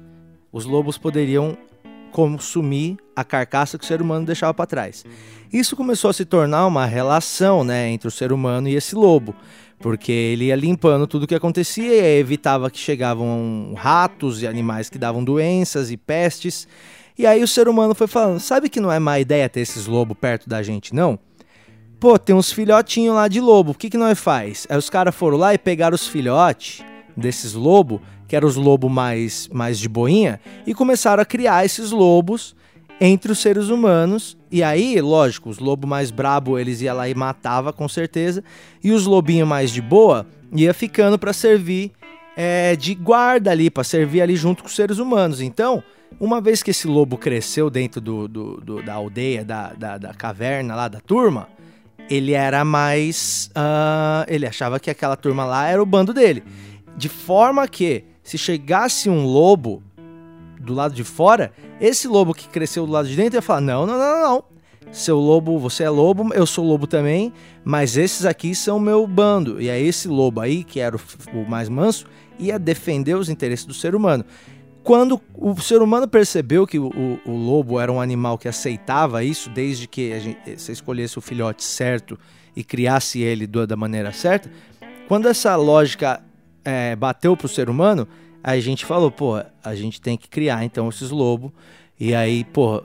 os 0.50 0.64
lobos 0.64 0.98
poderiam 0.98 1.58
consumir 2.16 2.96
a 3.14 3.26
carcaça 3.26 3.78
que 3.78 3.84
o 3.84 3.88
ser 3.88 4.02
humano 4.02 4.26
deixava 4.26 4.54
para 4.54 4.66
trás. 4.66 5.04
Isso 5.52 5.76
começou 5.76 6.10
a 6.10 6.14
se 6.14 6.24
tornar 6.24 6.66
uma 6.66 6.86
relação 6.86 7.62
né, 7.62 7.90
entre 7.90 8.08
o 8.08 8.12
ser 8.12 8.32
humano 8.32 8.70
e 8.70 8.76
esse 8.76 8.96
lobo, 8.96 9.36
porque 9.80 10.14
ele 10.14 10.46
ia 10.46 10.56
limpando 10.56 11.08
tudo 11.08 11.24
o 11.24 11.28
que 11.28 11.36
acontecia 11.36 11.94
e 11.94 12.20
evitava 12.20 12.72
que 12.72 12.78
chegavam 12.78 13.74
ratos 13.76 14.42
e 14.42 14.48
animais 14.48 14.90
que 14.90 14.98
davam 14.98 15.26
doenças 15.26 15.92
e 15.92 15.98
pestes. 15.98 16.70
E 17.18 17.28
aí 17.28 17.44
o 17.44 17.48
ser 17.50 17.68
humano 17.68 17.94
foi 17.94 18.08
falando: 18.08 18.40
sabe 18.40 18.70
que 18.70 18.80
não 18.80 18.90
é 18.90 18.98
má 18.98 19.20
ideia 19.20 19.50
ter 19.50 19.60
esses 19.60 19.86
lobos 19.86 20.16
perto 20.18 20.48
da 20.48 20.64
gente, 20.64 20.96
não? 20.96 21.20
Pô, 22.00 22.18
tem 22.18 22.34
uns 22.34 22.50
filhotinhos 22.50 23.14
lá 23.14 23.28
de 23.28 23.42
lobo, 23.42 23.72
o 23.72 23.76
que, 23.76 23.90
que 23.90 23.98
nós 23.98 24.18
faz? 24.18 24.66
Aí 24.70 24.78
os 24.78 24.90
caras 24.90 25.14
foram 25.14 25.38
lá 25.38 25.54
e 25.54 25.58
pegaram 25.58 25.96
os 25.96 26.08
filhotes 26.08 26.82
desses 27.16 27.54
lobos 27.54 28.00
que 28.28 28.36
eram 28.36 28.48
os 28.48 28.56
lobos 28.56 28.92
mais, 28.92 29.50
mais 29.52 29.80
de 29.80 29.88
boinha, 29.88 30.40
e 30.66 30.74
começaram 30.74 31.22
a 31.22 31.26
criar 31.26 31.66
esses 31.66 31.92
lobos 31.92 32.56
entre 33.00 33.32
os 33.32 33.40
seres 33.40 33.70
humanos. 33.70 34.38
E 34.52 34.64
aí, 34.64 35.00
lógico, 35.02 35.50
os 35.50 35.60
lobos 35.60 35.90
mais 35.90 36.12
brabo 36.12 36.58
eles 36.58 36.82
iam 36.82 36.96
lá 36.96 37.10
e 37.10 37.16
matava 37.16 37.74
com 37.74 37.88
certeza, 37.88 38.44
e 38.84 38.92
os 38.92 39.06
lobinhos 39.06 39.48
mais 39.48 39.72
de 39.72 39.82
boa 39.82 40.26
ia 40.54 40.74
ficando 40.74 41.20
para 41.20 41.34
servir 41.34 41.92
é, 42.36 42.76
de 42.76 42.94
guarda 42.94 43.52
ali, 43.52 43.70
para 43.70 43.84
servir 43.84 44.22
ali 44.22 44.36
junto 44.36 44.64
com 44.64 44.70
os 44.70 44.76
seres 44.76 44.98
humanos. 44.98 45.42
Então, 45.42 45.84
uma 46.20 46.42
vez 46.42 46.62
que 46.62 46.72
esse 46.72 46.88
lobo 46.88 47.18
cresceu 47.18 47.70
dentro 47.70 48.02
do, 48.02 48.28
do, 48.28 48.62
do 48.62 48.84
da 48.84 48.94
aldeia, 48.94 49.44
da, 49.44 49.74
da, 49.74 49.98
da, 49.98 50.14
caverna 50.14 50.76
lá 50.76 50.88
da 50.88 51.00
turma, 51.00 51.48
ele 52.10 52.34
era 52.34 52.64
mais. 52.64 53.50
Uh, 53.56 54.26
ele 54.28 54.46
achava 54.46 54.80
que 54.80 54.90
aquela 54.90 55.16
turma 55.16 55.46
lá 55.46 55.68
era 55.68 55.82
o 55.82 55.86
bando 55.86 56.14
dele. 56.14 56.44
De 56.96 57.10
forma 57.10 57.68
que 57.68 58.04
se 58.26 58.40
chegasse 58.40 59.08
um 59.08 59.24
lobo 59.24 59.84
do 60.60 60.74
lado 60.74 60.96
de 60.96 61.04
fora, 61.04 61.54
esse 61.80 62.08
lobo 62.08 62.34
que 62.34 62.50
cresceu 62.50 62.86
do 62.86 62.92
lado 62.92 63.08
de 63.08 63.16
dentro 63.16 63.38
ia 63.38 63.42
falar: 63.42 63.62
não, 63.62 63.86
não, 63.86 63.98
não, 63.98 64.22
não. 64.22 64.44
Seu 64.92 65.18
lobo, 65.18 65.60
você 65.60 65.84
é 65.84 65.90
lobo, 65.90 66.34
eu 66.34 66.46
sou 66.46 66.66
lobo 66.66 66.88
também, 66.88 67.32
mas 67.64 67.98
esses 67.98 68.26
aqui 68.26 68.56
são 68.56 68.80
meu 68.80 69.06
bando. 69.06 69.62
E 69.62 69.70
aí 69.70 69.86
esse 69.86 70.08
lobo 70.08 70.42
aí, 70.42 70.64
que 70.64 70.80
era 70.80 70.96
o, 70.96 71.00
o 71.34 71.50
mais 71.50 71.70
manso, 71.70 72.08
ia 72.40 72.58
defender 72.58 73.16
os 73.16 73.30
interesses 73.30 73.66
do 73.66 73.74
ser 73.74 73.94
humano. 73.94 74.26
Quando 74.84 75.22
o 75.36 75.60
ser 75.62 75.82
humano 75.82 76.08
percebeu 76.08 76.66
que 76.66 76.80
o, 76.80 76.88
o, 76.88 77.20
o 77.26 77.36
lobo 77.36 77.80
era 77.80 77.92
um 77.92 78.00
animal 78.00 78.38
que 78.38 78.48
aceitava 78.48 79.24
isso, 79.24 79.50
desde 79.50 79.88
que 79.88 80.20
gente, 80.20 80.58
você 80.58 80.72
escolhesse 80.72 81.18
o 81.18 81.22
filhote 81.22 81.64
certo 81.64 82.18
e 82.56 82.64
criasse 82.64 83.22
ele 83.22 83.46
da 83.46 83.76
maneira 83.76 84.12
certa, 84.12 84.50
quando 85.08 85.28
essa 85.28 85.56
lógica 85.56 86.24
é, 86.66 86.96
bateu 86.96 87.38
pro 87.38 87.48
ser 87.48 87.70
humano, 87.70 88.08
a 88.44 88.60
gente 88.60 88.86
falou, 88.86 89.10
pô, 89.10 89.42
a 89.64 89.76
gente 89.76 90.02
tem 90.02 90.18
que 90.18 90.28
criar 90.28 90.66
então 90.66 90.90
esses 90.90 91.12
lobos. 91.12 91.52
E 92.00 92.14
aí, 92.14 92.44
pô, 92.44 92.84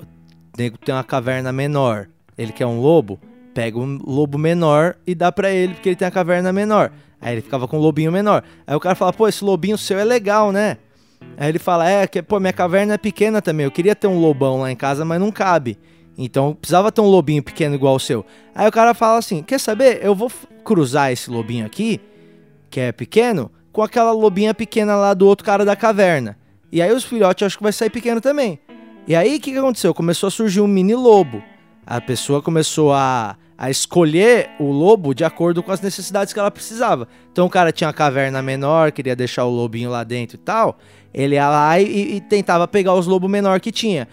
nego 0.57 0.79
tem 0.79 0.95
uma 0.95 1.03
caverna 1.03 1.53
menor, 1.53 2.09
ele 2.39 2.53
quer 2.53 2.67
um 2.67 2.81
lobo, 2.81 3.19
pega 3.53 3.79
um 3.79 3.99
lobo 4.05 4.39
menor 4.39 4.97
e 5.07 5.15
dá 5.15 5.33
para 5.33 5.51
ele, 5.51 5.75
porque 5.75 5.89
ele 5.89 5.97
tem 5.97 6.07
a 6.07 6.11
caverna 6.11 6.53
menor. 6.53 6.93
Aí 7.21 7.35
ele 7.35 7.43
ficava 7.43 7.67
com 7.67 7.77
um 7.77 7.81
lobinho 7.81 8.13
menor. 8.13 8.43
Aí 8.67 8.75
o 8.75 8.81
cara 8.81 8.95
fala, 8.95 9.13
pô, 9.13 9.29
esse 9.29 9.45
lobinho 9.45 9.77
seu 9.77 9.99
é 9.99 10.05
legal, 10.05 10.53
né? 10.53 10.79
Aí 11.37 11.49
ele 11.49 11.59
fala, 11.59 11.89
é, 11.89 12.07
que, 12.07 12.23
pô, 12.23 12.41
minha 12.41 12.53
caverna 12.53 12.95
é 12.95 12.99
pequena 12.99 13.43
também, 13.43 13.65
eu 13.65 13.71
queria 13.71 13.95
ter 13.95 14.07
um 14.07 14.19
lobão 14.19 14.61
lá 14.61 14.71
em 14.71 14.77
casa, 14.77 15.05
mas 15.05 15.21
não 15.21 15.31
cabe. 15.31 15.79
Então 16.17 16.55
precisava 16.55 16.93
ter 16.93 17.01
um 17.01 17.07
lobinho 17.07 17.43
pequeno 17.43 17.75
igual 17.75 17.95
o 17.95 18.01
seu. 18.01 18.25
Aí 18.55 18.69
o 18.69 18.73
cara 18.73 18.93
fala 18.93 19.19
assim: 19.19 19.43
quer 19.43 19.59
saber? 19.59 20.01
Eu 20.03 20.15
vou 20.15 20.31
cruzar 20.65 21.11
esse 21.11 21.31
lobinho 21.31 21.65
aqui, 21.65 21.99
que 22.69 22.79
é 22.79 22.93
pequeno, 22.93 23.51
com 23.73 23.83
aquela 23.83 24.12
lobinha 24.12 24.55
pequena 24.55 24.97
lá 24.97 25.15
do 25.15 25.27
outro 25.27 25.45
cara 25.45 25.65
da 25.65 25.77
caverna. 25.77 26.37
E 26.73 26.81
aí 26.81 26.93
os 26.93 27.05
filhotes 27.05 27.47
acho 27.47 27.57
que 27.57 27.62
vai 27.62 27.73
sair 27.73 27.91
pequeno 27.91 28.21
também. 28.21 28.59
E 29.07 29.15
aí 29.15 29.37
o 29.37 29.41
que, 29.41 29.53
que 29.53 29.59
aconteceu? 29.59 29.93
Começou 29.93 30.29
a 30.29 30.31
surgir 30.31 30.61
um 30.61 30.67
mini 30.67 30.95
lobo. 30.95 31.43
A 31.87 32.00
pessoa 32.00 32.41
começou 32.41 32.93
a, 32.93 33.37
a 33.59 33.71
escolher 33.71 34.50
o 34.61 34.71
lobo 34.71 35.15
de 35.15 35.25
acordo 35.25 35.62
com 35.62 35.73
as 35.73 35.81
necessidades 35.81 36.33
que 36.33 36.39
ela 36.39 36.50
precisava. 36.50 37.09
Então 37.33 37.47
o 37.47 37.50
cara 37.50 37.73
tinha 37.73 37.89
uma 37.89 37.95
caverna 37.95 38.41
menor, 38.41 38.93
queria 38.93 39.17
deixar 39.17 39.45
o 39.45 39.50
lobinho 39.50 39.91
lá 39.91 40.05
dentro 40.05 40.37
e 40.37 40.39
tal. 40.39 40.79
Ele 41.12 41.35
ia 41.35 41.49
lá 41.49 41.81
e, 41.81 42.17
e 42.17 42.21
tentava 42.21 42.69
pegar 42.69 42.95
os 42.95 43.07
lobos 43.07 43.29
menor 43.29 43.59
que 43.61 43.73
tinha. 43.73 44.07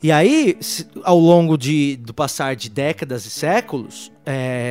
E 0.00 0.12
aí, 0.12 0.56
ao 1.02 1.18
longo 1.18 1.58
de, 1.58 1.96
do 1.96 2.14
passar 2.14 2.54
de 2.54 2.70
décadas 2.70 3.26
e 3.26 3.30
séculos, 3.30 4.12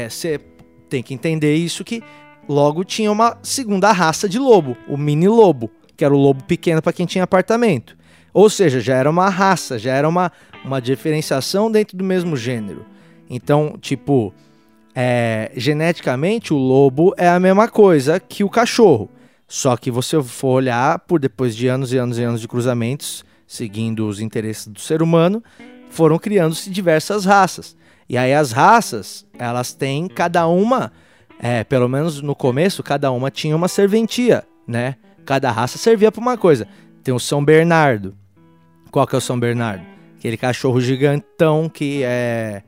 você 0.09 0.35
é, 0.35 0.39
tem 0.87 1.03
que 1.03 1.13
entender 1.13 1.55
isso 1.55 1.83
que 1.83 2.01
Logo 2.47 2.83
tinha 2.83 3.11
uma 3.11 3.37
segunda 3.43 3.91
raça 3.91 4.27
de 4.29 4.39
lobo, 4.39 4.77
o 4.87 4.95
mini 4.95 5.27
lobo, 5.27 5.69
que 5.95 6.05
era 6.05 6.13
o 6.13 6.17
lobo 6.17 6.43
pequeno 6.43 6.81
para 6.81 6.93
quem 6.93 7.05
tinha 7.05 7.23
apartamento. 7.23 7.97
Ou 8.33 8.49
seja, 8.49 8.79
já 8.79 8.95
era 8.95 9.09
uma 9.09 9.29
raça, 9.29 9.77
já 9.77 9.93
era 9.93 10.07
uma, 10.07 10.31
uma 10.63 10.79
diferenciação 10.79 11.71
dentro 11.71 11.97
do 11.97 12.03
mesmo 12.03 12.37
gênero. 12.37 12.85
Então, 13.29 13.77
tipo, 13.81 14.33
é, 14.95 15.51
geneticamente 15.55 16.53
o 16.53 16.57
lobo 16.57 17.13
é 17.17 17.27
a 17.27 17.39
mesma 17.39 17.67
coisa 17.67 18.19
que 18.19 18.43
o 18.43 18.49
cachorro. 18.49 19.09
Só 19.47 19.75
que 19.75 19.89
você 19.89 20.21
for 20.21 20.55
olhar 20.55 20.99
por 20.99 21.19
depois 21.19 21.55
de 21.55 21.67
anos 21.67 21.91
e 21.91 21.97
anos 21.97 22.17
e 22.17 22.23
anos 22.23 22.41
de 22.41 22.47
cruzamentos, 22.47 23.25
seguindo 23.45 24.07
os 24.07 24.19
interesses 24.19 24.67
do 24.67 24.79
ser 24.79 25.01
humano, 25.01 25.43
foram 25.89 26.19
criando-se 26.19 26.69
diversas 26.69 27.25
raças. 27.25 27.75
E 28.09 28.17
aí 28.17 28.33
as 28.33 28.51
raças, 28.51 29.25
elas 29.37 29.73
têm 29.73 30.07
cada 30.07 30.47
uma 30.47 30.91
é, 31.39 31.63
pelo 31.63 31.87
menos 31.87 32.21
no 32.21 32.35
começo, 32.35 32.81
cada 32.81 33.11
uma 33.11 33.29
tinha 33.29 33.55
uma 33.55 33.67
serventia, 33.67 34.43
né? 34.67 34.95
Cada 35.25 35.51
raça 35.51 35.77
servia 35.77 36.11
para 36.11 36.21
uma 36.21 36.37
coisa. 36.37 36.67
Tem 37.03 37.13
o 37.13 37.19
São 37.19 37.43
Bernardo. 37.43 38.15
Qual 38.91 39.05
que 39.05 39.15
é 39.15 39.17
o 39.17 39.21
São 39.21 39.39
Bernardo? 39.39 39.85
Aquele 40.17 40.37
cachorro 40.37 40.81
gigantão 40.81 41.69
que 41.69 42.01
é 42.03 42.63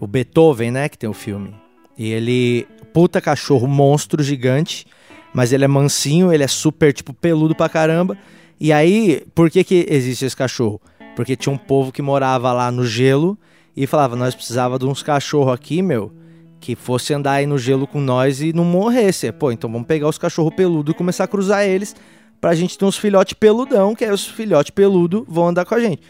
o 0.00 0.06
Beethoven, 0.06 0.70
né? 0.70 0.88
Que 0.88 0.98
tem 0.98 1.08
o 1.08 1.14
filme. 1.14 1.54
E 1.96 2.10
ele, 2.10 2.66
puta 2.92 3.20
cachorro, 3.20 3.66
monstro 3.66 4.22
gigante, 4.22 4.86
mas 5.32 5.52
ele 5.52 5.64
é 5.64 5.68
mansinho, 5.68 6.32
ele 6.32 6.42
é 6.42 6.48
super, 6.48 6.92
tipo, 6.92 7.12
peludo 7.12 7.54
pra 7.54 7.68
caramba. 7.68 8.16
E 8.58 8.72
aí, 8.72 9.22
por 9.34 9.50
que 9.50 9.62
que 9.62 9.86
existe 9.88 10.24
esse 10.24 10.36
cachorro? 10.36 10.80
Porque 11.14 11.36
tinha 11.36 11.52
um 11.52 11.58
povo 11.58 11.92
que 11.92 12.02
morava 12.02 12.52
lá 12.52 12.70
no 12.70 12.84
gelo 12.84 13.38
e 13.76 13.86
falava, 13.86 14.16
nós 14.16 14.34
precisava 14.34 14.78
de 14.78 14.86
uns 14.86 15.02
cachorros 15.02 15.52
aqui, 15.52 15.82
meu, 15.82 16.12
que 16.60 16.76
fosse 16.76 17.14
andar 17.14 17.32
aí 17.32 17.46
no 17.46 17.58
gelo 17.58 17.86
com 17.86 18.00
nós 18.00 18.40
e 18.40 18.52
não 18.52 18.64
morresse. 18.64 19.32
Pô, 19.32 19.50
então 19.50 19.70
vamos 19.70 19.86
pegar 19.86 20.08
os 20.08 20.18
cachorro 20.18 20.52
peludo 20.52 20.90
e 20.90 20.94
começar 20.94 21.24
a 21.24 21.28
cruzar 21.28 21.64
eles 21.64 21.96
pra 22.40 22.54
gente 22.54 22.76
ter 22.76 22.84
uns 22.84 22.96
filhote 22.96 23.34
peludão, 23.34 23.94
que 23.94 24.04
aí 24.04 24.10
os 24.10 24.26
filhote 24.26 24.70
peludo 24.70 25.26
vão 25.28 25.48
andar 25.48 25.64
com 25.64 25.74
a 25.74 25.80
gente. 25.80 26.02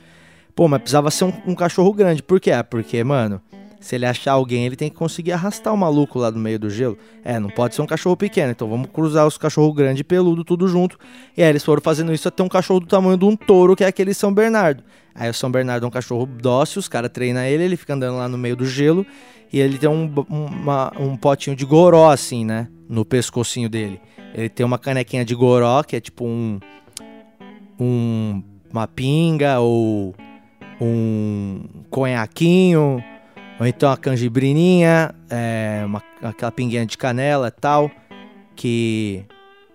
Pô, 0.55 0.69
mas 0.69 0.81
precisava 0.81 1.11
ser 1.11 1.25
um, 1.25 1.33
um 1.47 1.55
cachorro 1.55 1.93
grande. 1.93 2.23
Por 2.23 2.41
quê? 2.41 2.51
Porque, 2.69 3.03
mano, 3.03 3.41
se 3.81 3.95
ele 3.95 4.05
achar 4.05 4.33
alguém, 4.33 4.67
ele 4.67 4.77
tem 4.77 4.91
que 4.91 4.97
conseguir 4.97 5.33
arrastar 5.33 5.73
o 5.73 5.77
maluco 5.77 6.19
lá 6.19 6.31
no 6.31 6.39
meio 6.39 6.59
do 6.59 6.69
gelo. 6.69 6.99
É, 7.25 7.41
não 7.41 7.49
pode 7.49 7.75
ser 7.75 7.81
um 7.81 7.87
cachorro 7.87 8.15
pequeno. 8.15 8.53
Então 8.53 8.69
vamos 8.69 8.91
cruzar 8.93 9.27
os 9.27 9.39
cachorros 9.39 9.75
grande 9.75 10.03
e 10.03 10.05
peludo 10.05 10.45
tudo 10.45 10.69
junto. 10.69 10.99
E 11.35 11.43
aí 11.43 11.49
eles 11.49 11.65
foram 11.65 11.81
fazendo 11.81 12.13
isso 12.13 12.29
até 12.29 12.43
um 12.43 12.49
cachorro 12.49 12.81
do 12.81 12.87
tamanho 12.87 13.17
de 13.17 13.25
um 13.25 13.35
touro, 13.35 13.75
que 13.75 13.83
é 13.83 13.87
aquele 13.87 14.13
São 14.13 14.33
Bernardo. 14.35 14.85
Aí 15.15 15.31
o 15.31 15.35
São 15.35 15.51
Bernardo 15.51 15.85
é 15.85 15.89
um 15.89 15.91
cachorro 15.91 16.27
dócil, 16.27 16.79
os 16.79 16.89
caras 16.89 17.11
treinam 17.11 17.43
ele, 17.43 17.65
ele 17.65 17.77
fica 17.77 17.95
andando 17.95 18.19
lá 18.19 18.29
no 18.29 18.37
meio 18.37 18.55
do 18.55 18.67
gelo. 18.67 19.07
E 19.51 19.59
ele 19.59 19.79
tem 19.79 19.89
um, 19.89 20.13
uma, 20.29 20.93
um 21.01 21.17
potinho 21.17 21.57
de 21.57 21.65
goró, 21.65 22.11
assim, 22.11 22.45
né? 22.45 22.69
No 22.87 23.05
pescocinho 23.05 23.69
dele. 23.69 23.99
Ele 24.35 24.49
tem 24.49 24.65
uma 24.65 24.79
canequinha 24.79 25.25
de 25.25 25.35
goró, 25.35 25.83
que 25.83 25.97
é 25.97 26.01
tipo 26.01 26.27
um. 26.27 26.61
um 27.81 28.43
uma 28.73 28.87
pinga 28.87 29.59
ou 29.59 30.15
um 30.81 31.65
conhaquinho 31.91 33.03
ou 33.61 33.67
então 33.67 33.93
a 33.93 33.97
canjibrininha, 33.97 35.15
é, 35.29 35.83
uma, 35.85 36.03
aquela 36.23 36.51
pinguinha 36.51 36.87
de 36.87 36.97
canela 36.97 37.49
e 37.49 37.61
tal, 37.61 37.91
que 38.57 39.23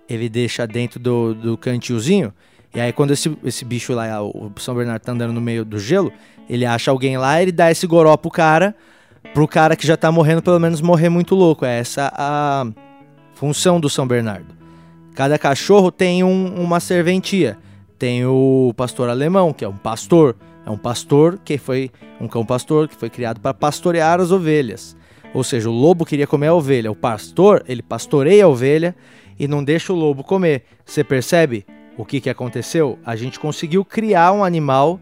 ele 0.10 0.28
deixa 0.28 0.66
dentro 0.66 1.00
do, 1.00 1.36
do 1.36 1.56
cantilzinho. 1.56 2.34
E 2.74 2.82
aí 2.82 2.92
quando 2.92 3.12
esse, 3.12 3.38
esse 3.44 3.64
bicho 3.64 3.94
lá, 3.94 4.24
o 4.24 4.52
São 4.58 4.74
Bernardo 4.74 5.04
tá 5.04 5.12
andando 5.12 5.34
no 5.34 5.40
meio 5.40 5.64
do 5.64 5.78
gelo, 5.78 6.12
ele 6.50 6.66
acha 6.66 6.90
alguém 6.90 7.16
lá, 7.16 7.40
ele 7.40 7.52
dá 7.52 7.70
esse 7.70 7.86
goró 7.86 8.18
pro 8.18 8.32
cara, 8.32 8.76
pro 9.36 9.48
cara 9.48 9.76
que 9.76 9.86
já 9.86 9.96
tá 9.96 10.12
morrendo, 10.12 10.42
pelo 10.42 10.60
menos 10.60 10.82
morrer 10.82 11.10
muito 11.10 11.36
louco. 11.36 11.64
É 11.64 11.80
essa 11.80 12.12
a 12.16 12.66
função 13.36 13.80
do 13.80 13.88
São 13.88 14.08
Bernardo. 14.08 14.48
Cada 15.14 15.38
cachorro 15.38 15.92
tem 15.92 16.24
um, 16.24 16.56
uma 16.60 16.80
serventia. 16.80 17.56
Tem 18.00 18.26
o 18.26 18.74
pastor 18.76 19.10
alemão, 19.10 19.54
que 19.54 19.64
é 19.64 19.70
um 19.70 19.78
pastor. 19.78 20.36
É 20.66 20.70
um 20.70 20.78
pastor 20.78 21.40
que 21.44 21.58
foi 21.58 21.92
um 22.20 22.28
cão 22.28 22.46
pastor 22.46 22.88
que 22.88 22.96
foi 22.96 23.10
criado 23.10 23.40
para 23.40 23.54
pastorear 23.54 24.20
as 24.20 24.32
ovelhas. 24.32 24.98
Ou 25.34 25.44
seja, 25.44 25.70
o 25.70 25.74
lobo 25.74 26.06
queria 26.06 26.26
comer 26.26 26.48
a 26.48 26.54
ovelha. 26.54 26.92
O 26.92 26.96
pastor, 26.96 27.64
ele 27.68 27.82
pastoreia 27.82 28.46
a 28.46 28.48
ovelha 28.48 28.96
e 29.38 29.48
não 29.48 29.64
deixa 29.64 29.94
o 29.94 29.96
lobo 29.96 30.24
comer. 30.24 30.64
Você 30.86 31.04
percebe 31.04 31.66
o 31.98 32.06
que, 32.06 32.20
que 32.20 32.30
aconteceu? 32.30 32.98
A 33.06 33.16
gente 33.16 33.40
conseguiu 33.40 33.86
criar 33.86 34.32
um 34.32 34.44
animal 34.44 35.00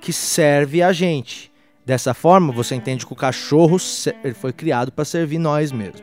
que 0.00 0.12
serve 0.12 0.82
a 0.82 0.92
gente. 0.92 1.52
Dessa 1.84 2.14
forma, 2.14 2.52
você 2.52 2.74
entende 2.74 3.06
que 3.06 3.12
o 3.12 3.16
cachorro 3.16 3.76
ele 4.22 4.34
foi 4.34 4.52
criado 4.52 4.90
para 4.90 5.04
servir 5.04 5.38
nós 5.38 5.70
mesmos, 5.70 6.02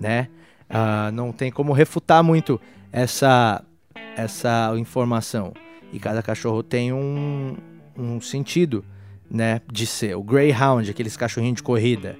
né? 0.00 0.28
Ah, 0.70 1.10
não 1.12 1.32
tem 1.32 1.50
como 1.50 1.72
refutar 1.72 2.22
muito 2.22 2.60
essa, 2.92 3.62
essa 4.16 4.72
informação. 4.76 5.52
E 5.92 5.98
cada 5.98 6.22
cachorro 6.22 6.62
tem 6.62 6.92
um, 6.92 7.56
um 7.98 8.20
sentido, 8.20 8.84
né, 9.30 9.60
de 9.70 9.86
ser. 9.86 10.16
O 10.16 10.22
Greyhound, 10.22 10.90
aqueles 10.90 11.16
cachorrinhos 11.16 11.56
de 11.56 11.62
corrida, 11.62 12.16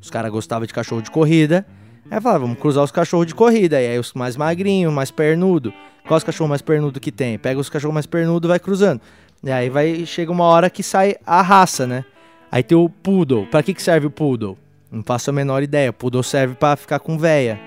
os 0.00 0.10
caras 0.10 0.30
gostavam 0.30 0.66
de 0.66 0.72
cachorro 0.72 1.02
de 1.02 1.10
corrida. 1.10 1.66
Aí 2.10 2.20
falaram, 2.20 2.42
vamos 2.42 2.58
cruzar 2.58 2.84
os 2.84 2.92
cachorros 2.92 3.26
de 3.26 3.34
corrida. 3.34 3.80
E 3.80 3.86
aí 3.88 3.98
os 3.98 4.12
mais 4.12 4.36
magrinhos, 4.36 4.92
mais 4.92 5.10
pernudo. 5.10 5.72
Qual 6.06 6.16
os 6.16 6.24
cachorros 6.24 6.48
mais 6.48 6.62
pernudo 6.62 7.00
que 7.00 7.10
tem? 7.10 7.38
Pega 7.38 7.58
os 7.58 7.68
cachorros 7.68 7.94
mais 7.94 8.06
pernudo 8.06 8.46
vai 8.46 8.60
cruzando. 8.60 9.00
E 9.42 9.50
aí 9.50 9.68
vai 9.68 10.06
chega 10.06 10.30
uma 10.30 10.44
hora 10.44 10.70
que 10.70 10.82
sai 10.82 11.16
a 11.26 11.42
raça, 11.42 11.86
né? 11.86 12.04
Aí 12.50 12.62
tem 12.62 12.78
o 12.78 12.88
poodle. 12.88 13.46
Para 13.46 13.62
que 13.62 13.74
que 13.74 13.82
serve 13.82 14.06
o 14.06 14.10
poodle? 14.10 14.56
Não 14.90 15.02
faço 15.02 15.30
a 15.30 15.32
menor 15.32 15.62
ideia. 15.62 15.90
O 15.90 15.92
poodle 15.92 16.22
serve 16.22 16.54
para 16.54 16.76
ficar 16.76 17.00
com 17.00 17.18
véia. 17.18 17.60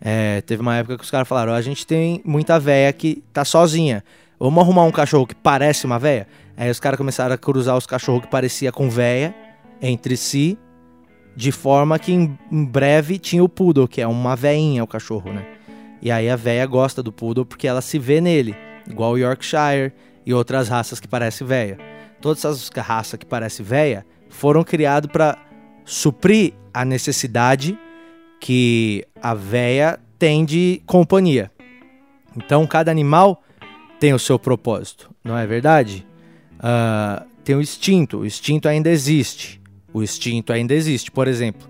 É, 0.00 0.40
teve 0.42 0.62
uma 0.62 0.76
época 0.76 0.96
que 0.96 1.04
os 1.04 1.10
caras 1.10 1.28
falaram: 1.28 1.52
a 1.52 1.60
gente 1.60 1.86
tem 1.86 2.22
muita 2.24 2.58
véia 2.58 2.90
que 2.92 3.22
tá 3.32 3.44
sozinha. 3.44 4.02
Vamos 4.38 4.62
arrumar 4.62 4.84
um 4.84 4.92
cachorro 4.92 5.26
que 5.26 5.34
parece 5.34 5.84
uma 5.84 5.98
véia? 5.98 6.28
Aí 6.56 6.70
os 6.70 6.78
caras 6.78 6.96
começaram 6.96 7.34
a 7.34 7.38
cruzar 7.38 7.76
os 7.76 7.86
cachorros 7.86 8.22
que 8.22 8.30
parecia 8.30 8.70
com 8.70 8.88
véia 8.88 9.34
entre 9.82 10.16
si 10.16 10.58
de 11.34 11.52
forma 11.52 11.98
que 11.98 12.12
em, 12.12 12.38
em, 12.50 12.64
breve 12.64 13.18
tinha 13.18 13.42
o 13.42 13.48
poodle, 13.48 13.86
que 13.86 14.00
é 14.00 14.06
uma 14.06 14.34
veinha 14.34 14.82
o 14.82 14.86
cachorro, 14.86 15.32
né? 15.32 15.46
E 16.02 16.10
aí 16.10 16.28
a 16.28 16.36
véia 16.36 16.66
gosta 16.66 17.02
do 17.02 17.12
poodle 17.12 17.44
porque 17.44 17.66
ela 17.66 17.80
se 17.80 17.98
vê 17.98 18.20
nele, 18.20 18.56
igual 18.88 19.12
o 19.12 19.18
Yorkshire 19.18 19.92
e 20.26 20.34
outras 20.34 20.68
raças 20.68 20.98
que 20.98 21.06
parecem 21.06 21.46
véia. 21.46 21.78
Todas 22.20 22.44
essas 22.44 22.68
raças 22.68 23.18
que 23.18 23.26
parecem 23.26 23.64
véia 23.64 24.04
foram 24.28 24.62
criadas 24.64 25.10
para 25.10 25.38
suprir 25.84 26.54
a 26.74 26.84
necessidade 26.84 27.78
que 28.40 29.04
a 29.22 29.34
véia 29.34 29.98
tem 30.18 30.44
de 30.44 30.82
companhia. 30.86 31.50
Então 32.36 32.66
cada 32.66 32.90
animal 32.90 33.42
tem 33.98 34.14
o 34.14 34.18
seu 34.18 34.38
propósito, 34.38 35.10
não 35.24 35.36
é 35.36 35.46
verdade? 35.46 36.06
Uh, 36.58 37.26
tem 37.44 37.56
o 37.56 37.60
instinto, 37.60 38.18
o 38.18 38.26
instinto 38.26 38.68
ainda 38.68 38.90
existe. 38.90 39.60
O 39.92 40.02
instinto 40.02 40.52
ainda 40.52 40.74
existe. 40.74 41.10
Por 41.10 41.26
exemplo, 41.26 41.68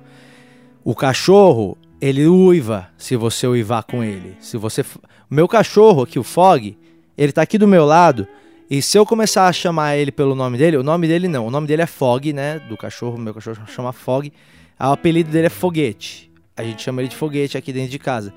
o 0.85 0.95
cachorro, 0.95 1.77
ele 2.01 2.27
uiva 2.27 2.89
se 2.99 3.17
você 3.17 3.47
uivar 3.47 3.85
com 3.85 4.03
ele. 4.03 4.37
Se 4.41 4.57
você 4.57 4.83
o 5.31 5.35
meu 5.35 5.47
cachorro 5.47 6.03
aqui, 6.03 6.19
o 6.19 6.23
Fog, 6.23 6.77
ele 7.17 7.33
tá 7.33 7.43
aqui 7.43 7.59
do 7.59 7.69
meu 7.69 7.85
lado, 7.85 8.27
e 8.71 8.83
se 8.83 8.99
eu 8.99 9.07
começar 9.07 9.47
a 9.47 9.53
chamar 9.53 9.97
ele 9.97 10.13
pelo 10.13 10.35
nome 10.35 10.59
dele, 10.59 10.77
o 10.77 10.83
nome 10.83 11.07
dele 11.07 11.29
não, 11.29 11.47
o 11.47 11.51
nome 11.51 11.67
dele 11.67 11.83
é 11.83 11.87
Fog, 11.87 12.33
né, 12.33 12.59
do 12.61 12.77
cachorro, 12.77 13.19
meu 13.19 13.35
cachorro 13.35 13.67
chama 13.67 13.93
Fog. 13.93 14.33
O 14.81 14.85
apelido 14.85 15.31
dele 15.31 15.47
é 15.47 15.51
Foguete. 15.51 16.31
A 16.57 16.63
gente 16.63 16.83
chama 16.83 17.01
ele 17.01 17.09
de 17.09 17.17
Foguete 17.17 17.57
aqui 17.57 17.73
dentro 17.73 17.91
de 17.91 17.99
casa. 17.99 18.33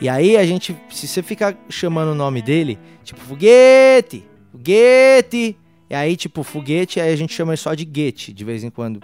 E 0.00 0.08
aí 0.08 0.36
a 0.36 0.44
gente, 0.44 0.76
se 0.90 1.08
você 1.08 1.22
ficar 1.22 1.56
chamando 1.68 2.10
o 2.10 2.14
nome 2.14 2.42
dele, 2.42 2.78
tipo 3.02 3.20
Foguete, 3.20 4.24
Foguete, 4.52 5.56
e 5.88 5.94
aí 5.94 6.16
tipo 6.16 6.42
Foguete, 6.42 7.00
aí 7.00 7.12
a 7.12 7.16
gente 7.16 7.32
chama 7.32 7.56
só 7.56 7.74
de 7.74 7.84
Guete 7.84 8.32
de 8.32 8.44
vez 8.44 8.62
em 8.62 8.70
quando 8.70 9.00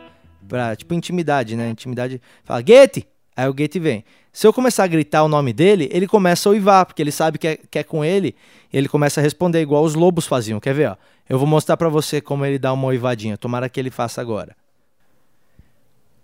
pra, 0.53 0.77
tipo, 0.77 0.93
intimidade, 0.93 1.57
né? 1.57 1.71
Intimidade. 1.71 2.21
Fala, 2.45 2.61
Guete! 2.61 3.07
Aí 3.35 3.49
o 3.49 3.55
Guete 3.55 3.79
vem. 3.79 4.05
Se 4.31 4.47
eu 4.47 4.53
começar 4.53 4.85
a 4.85 4.87
gritar 4.87 5.23
o 5.23 5.29
nome 5.29 5.51
dele, 5.53 5.89
ele 5.91 6.07
começa 6.07 6.47
a 6.49 6.53
uivar, 6.53 6.85
porque 6.85 7.01
ele 7.01 7.11
sabe 7.11 7.39
que 7.39 7.49
é, 7.49 7.57
que 7.71 7.79
é 7.79 7.83
com 7.83 8.05
ele, 8.05 8.35
ele 8.71 8.87
começa 8.89 9.21
a 9.21 9.23
responder 9.23 9.63
igual 9.63 9.83
os 9.83 9.95
lobos 9.95 10.27
faziam. 10.27 10.61
Quer 10.61 10.75
ver, 10.75 10.91
ó? 10.91 10.97
Eu 11.29 11.39
vou 11.39 11.47
mostrar 11.47 11.79
para 11.79 11.89
você 11.89 12.21
como 12.21 12.45
ele 12.45 12.59
dá 12.59 12.71
uma 12.73 12.89
uivadinha. 12.89 13.39
Tomara 13.39 13.69
que 13.69 13.81
ele 13.81 13.91
faça 13.91 14.21
agora. 14.21 14.55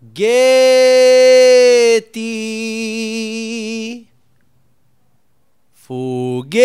Guete! 0.03 0.29
Foguete! 5.89 6.59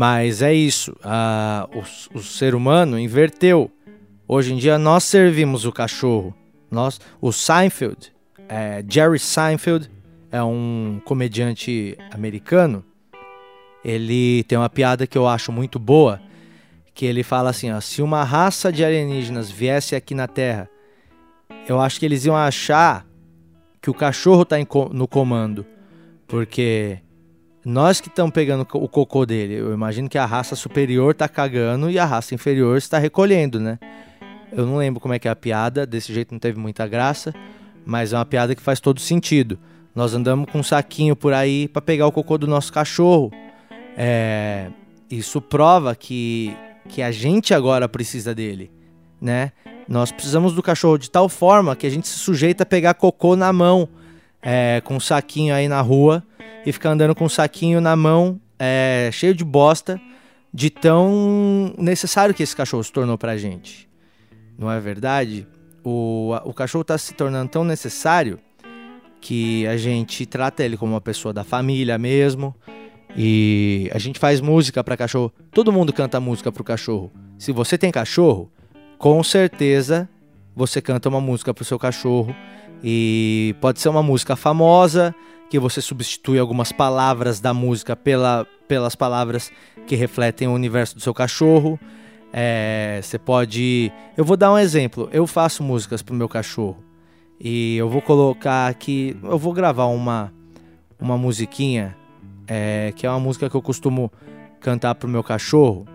Mas 0.00 0.40
é 0.40 0.54
isso, 0.54 0.96
a, 1.04 1.68
o, 1.74 2.18
o, 2.18 2.22
ser 2.22 2.54
humano 2.54 2.98
inverteu. 2.98 3.70
Hoje 4.26 4.54
em 4.54 4.56
dia 4.56 4.78
nós 4.78 5.04
servimos 5.04 5.66
o 5.66 5.72
cachorro. 5.72 6.34
Nós, 6.70 6.98
o 7.20 7.30
Seinfeld, 7.30 8.10
é, 8.48 8.82
Jerry 8.88 9.18
Seinfeld, 9.18 9.90
é 10.32 10.42
um 10.42 11.02
comediante 11.04 11.98
americano. 12.10 12.82
Ele 13.84 14.42
tem 14.44 14.56
uma 14.56 14.70
piada 14.70 15.06
que 15.06 15.18
eu 15.18 15.28
acho 15.28 15.52
muito 15.52 15.78
boa, 15.78 16.18
que 16.94 17.04
ele 17.04 17.22
fala 17.22 17.50
assim: 17.50 17.70
ó, 17.70 17.78
se 17.78 18.00
uma 18.00 18.24
raça 18.24 18.72
de 18.72 18.82
alienígenas 18.82 19.50
viesse 19.50 19.94
aqui 19.94 20.14
na 20.14 20.26
Terra, 20.26 20.66
eu 21.68 21.78
acho 21.78 22.00
que 22.00 22.06
eles 22.06 22.24
iam 22.24 22.34
achar 22.34 23.06
que 23.82 23.90
o 23.90 23.94
cachorro 23.94 24.44
está 24.44 24.56
no 24.94 25.06
comando, 25.06 25.66
porque 26.26 27.00
nós 27.64 28.00
que 28.00 28.08
estamos 28.08 28.32
pegando 28.32 28.62
o 28.72 28.88
cocô 28.88 29.26
dele, 29.26 29.54
eu 29.54 29.72
imagino 29.72 30.08
que 30.08 30.16
a 30.16 30.24
raça 30.24 30.56
superior 30.56 31.12
está 31.12 31.28
cagando 31.28 31.90
e 31.90 31.98
a 31.98 32.06
raça 32.06 32.34
inferior 32.34 32.78
está 32.78 32.98
recolhendo, 32.98 33.60
né? 33.60 33.78
Eu 34.50 34.64
não 34.64 34.78
lembro 34.78 34.98
como 34.98 35.12
é 35.12 35.18
que 35.18 35.28
é 35.28 35.30
a 35.30 35.36
piada, 35.36 35.86
desse 35.86 36.12
jeito 36.12 36.32
não 36.32 36.38
teve 36.38 36.58
muita 36.58 36.86
graça, 36.86 37.34
mas 37.84 38.12
é 38.12 38.16
uma 38.16 38.24
piada 38.24 38.54
que 38.54 38.62
faz 38.62 38.80
todo 38.80 38.98
sentido. 38.98 39.58
Nós 39.94 40.14
andamos 40.14 40.50
com 40.50 40.60
um 40.60 40.62
saquinho 40.62 41.14
por 41.14 41.34
aí 41.34 41.68
para 41.68 41.82
pegar 41.82 42.06
o 42.06 42.12
cocô 42.12 42.38
do 42.38 42.46
nosso 42.46 42.72
cachorro. 42.72 43.30
É... 43.96 44.70
Isso 45.10 45.40
prova 45.40 45.94
que, 45.94 46.56
que 46.88 47.02
a 47.02 47.10
gente 47.10 47.52
agora 47.52 47.88
precisa 47.88 48.34
dele, 48.34 48.70
né? 49.20 49.52
Nós 49.86 50.10
precisamos 50.10 50.54
do 50.54 50.62
cachorro 50.62 50.96
de 50.96 51.10
tal 51.10 51.28
forma 51.28 51.76
que 51.76 51.86
a 51.86 51.90
gente 51.90 52.08
se 52.08 52.18
sujeita 52.18 52.62
a 52.62 52.66
pegar 52.66 52.94
cocô 52.94 53.36
na 53.36 53.52
mão, 53.52 53.88
é, 54.40 54.80
com 54.84 54.96
um 54.96 55.00
saquinho 55.00 55.54
aí 55.54 55.68
na 55.68 55.80
rua 55.80 56.24
e 56.64 56.72
ficar 56.72 56.90
andando 56.90 57.14
com 57.14 57.24
um 57.24 57.28
saquinho 57.28 57.80
na 57.80 57.96
mão, 57.96 58.40
é, 58.58 59.10
cheio 59.12 59.34
de 59.34 59.44
bosta, 59.44 60.00
de 60.52 60.70
tão 60.70 61.74
necessário 61.78 62.34
que 62.34 62.42
esse 62.42 62.54
cachorro 62.54 62.82
se 62.82 62.92
tornou 62.92 63.16
pra 63.16 63.36
gente. 63.36 63.88
Não 64.58 64.70
é 64.70 64.78
verdade? 64.80 65.46
O, 65.84 66.34
o 66.44 66.52
cachorro 66.52 66.82
está 66.82 66.98
se 66.98 67.14
tornando 67.14 67.50
tão 67.50 67.64
necessário 67.64 68.38
que 69.20 69.66
a 69.66 69.76
gente 69.76 70.26
trata 70.26 70.64
ele 70.64 70.76
como 70.76 70.92
uma 70.92 71.00
pessoa 71.00 71.32
da 71.32 71.44
família 71.44 71.96
mesmo. 71.98 72.54
E 73.16 73.90
a 73.92 73.98
gente 73.98 74.18
faz 74.18 74.40
música 74.40 74.82
para 74.84 74.96
cachorro. 74.96 75.32
Todo 75.50 75.72
mundo 75.72 75.92
canta 75.92 76.20
música 76.20 76.50
pro 76.52 76.62
cachorro. 76.64 77.10
Se 77.38 77.52
você 77.52 77.76
tem 77.76 77.90
cachorro, 77.90 78.50
com 78.98 79.22
certeza 79.22 80.08
você 80.54 80.80
canta 80.80 81.08
uma 81.08 81.20
música 81.20 81.52
pro 81.52 81.64
seu 81.64 81.78
cachorro. 81.78 82.34
E 82.82 83.54
pode 83.60 83.80
ser 83.80 83.88
uma 83.88 84.02
música 84.02 84.36
famosa, 84.36 85.14
que 85.50 85.58
você 85.58 85.82
substitui 85.82 86.38
algumas 86.38 86.70
palavras 86.70 87.40
da 87.40 87.52
música 87.52 87.96
pela, 87.96 88.46
pelas 88.68 88.94
palavras 88.94 89.50
que 89.84 89.96
refletem 89.96 90.46
o 90.46 90.52
universo 90.52 90.94
do 90.94 91.00
seu 91.00 91.12
cachorro. 91.12 91.78
É, 92.32 93.00
você 93.02 93.18
pode. 93.18 93.92
Eu 94.16 94.24
vou 94.24 94.36
dar 94.36 94.52
um 94.52 94.58
exemplo. 94.58 95.08
Eu 95.12 95.26
faço 95.26 95.64
músicas 95.64 96.02
pro 96.02 96.14
meu 96.14 96.28
cachorro. 96.28 96.78
E 97.40 97.76
eu 97.76 97.88
vou 97.88 98.00
colocar 98.00 98.68
aqui. 98.68 99.16
Eu 99.24 99.36
vou 99.36 99.52
gravar 99.52 99.86
uma, 99.86 100.32
uma 101.00 101.18
musiquinha. 101.18 101.96
É, 102.46 102.92
que 102.94 103.04
é 103.04 103.10
uma 103.10 103.20
música 103.20 103.50
que 103.50 103.56
eu 103.56 103.62
costumo 103.62 104.10
cantar 104.60 104.94
pro 104.94 105.08
meu 105.08 105.22
cachorro. 105.22 105.86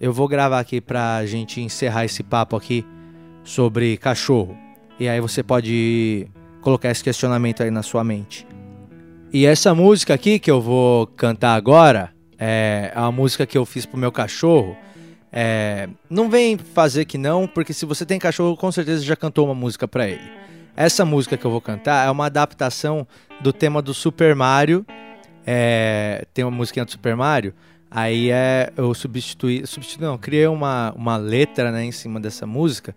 eu 0.00 0.12
vou 0.12 0.26
gravar 0.26 0.58
aqui 0.58 0.80
pra 0.80 1.24
gente 1.24 1.60
encerrar 1.60 2.04
esse 2.04 2.22
papo 2.22 2.56
aqui 2.56 2.84
sobre 3.42 3.96
cachorro. 3.96 4.56
E 4.98 5.08
aí 5.08 5.20
você 5.20 5.42
pode 5.42 6.26
colocar 6.60 6.90
esse 6.90 7.02
questionamento 7.02 7.62
aí 7.62 7.70
na 7.70 7.82
sua 7.82 8.04
mente. 8.04 8.46
E 9.34 9.46
essa 9.46 9.74
música 9.74 10.12
aqui 10.12 10.38
que 10.38 10.50
eu 10.50 10.60
vou 10.60 11.06
cantar 11.06 11.54
agora 11.54 12.12
é 12.38 12.92
a 12.94 13.10
música 13.10 13.46
que 13.46 13.56
eu 13.56 13.64
fiz 13.64 13.86
pro 13.86 13.96
meu 13.96 14.12
cachorro. 14.12 14.76
É, 15.32 15.88
não 16.10 16.28
vem 16.28 16.58
fazer 16.58 17.06
que 17.06 17.16
não, 17.16 17.48
porque 17.48 17.72
se 17.72 17.86
você 17.86 18.04
tem 18.04 18.18
cachorro, 18.18 18.54
com 18.58 18.70
certeza 18.70 19.02
já 19.02 19.16
cantou 19.16 19.46
uma 19.46 19.54
música 19.54 19.88
para 19.88 20.06
ele. 20.06 20.30
Essa 20.76 21.06
música 21.06 21.38
que 21.38 21.46
eu 21.46 21.50
vou 21.50 21.62
cantar 21.62 22.06
é 22.06 22.10
uma 22.10 22.26
adaptação 22.26 23.06
do 23.40 23.54
tema 23.54 23.80
do 23.80 23.94
Super 23.94 24.36
Mario. 24.36 24.84
É, 25.46 26.26
tem 26.34 26.44
uma 26.44 26.50
musiquinha 26.50 26.84
do 26.84 26.90
Super 26.90 27.16
Mario. 27.16 27.54
Aí 27.90 28.30
é, 28.30 28.70
eu 28.76 28.92
substituí, 28.92 29.66
substituí 29.66 30.04
não, 30.04 30.18
criei 30.18 30.46
uma, 30.46 30.92
uma 30.94 31.16
letra 31.16 31.72
né, 31.72 31.82
em 31.82 31.92
cima 31.92 32.20
dessa 32.20 32.46
música 32.46 32.94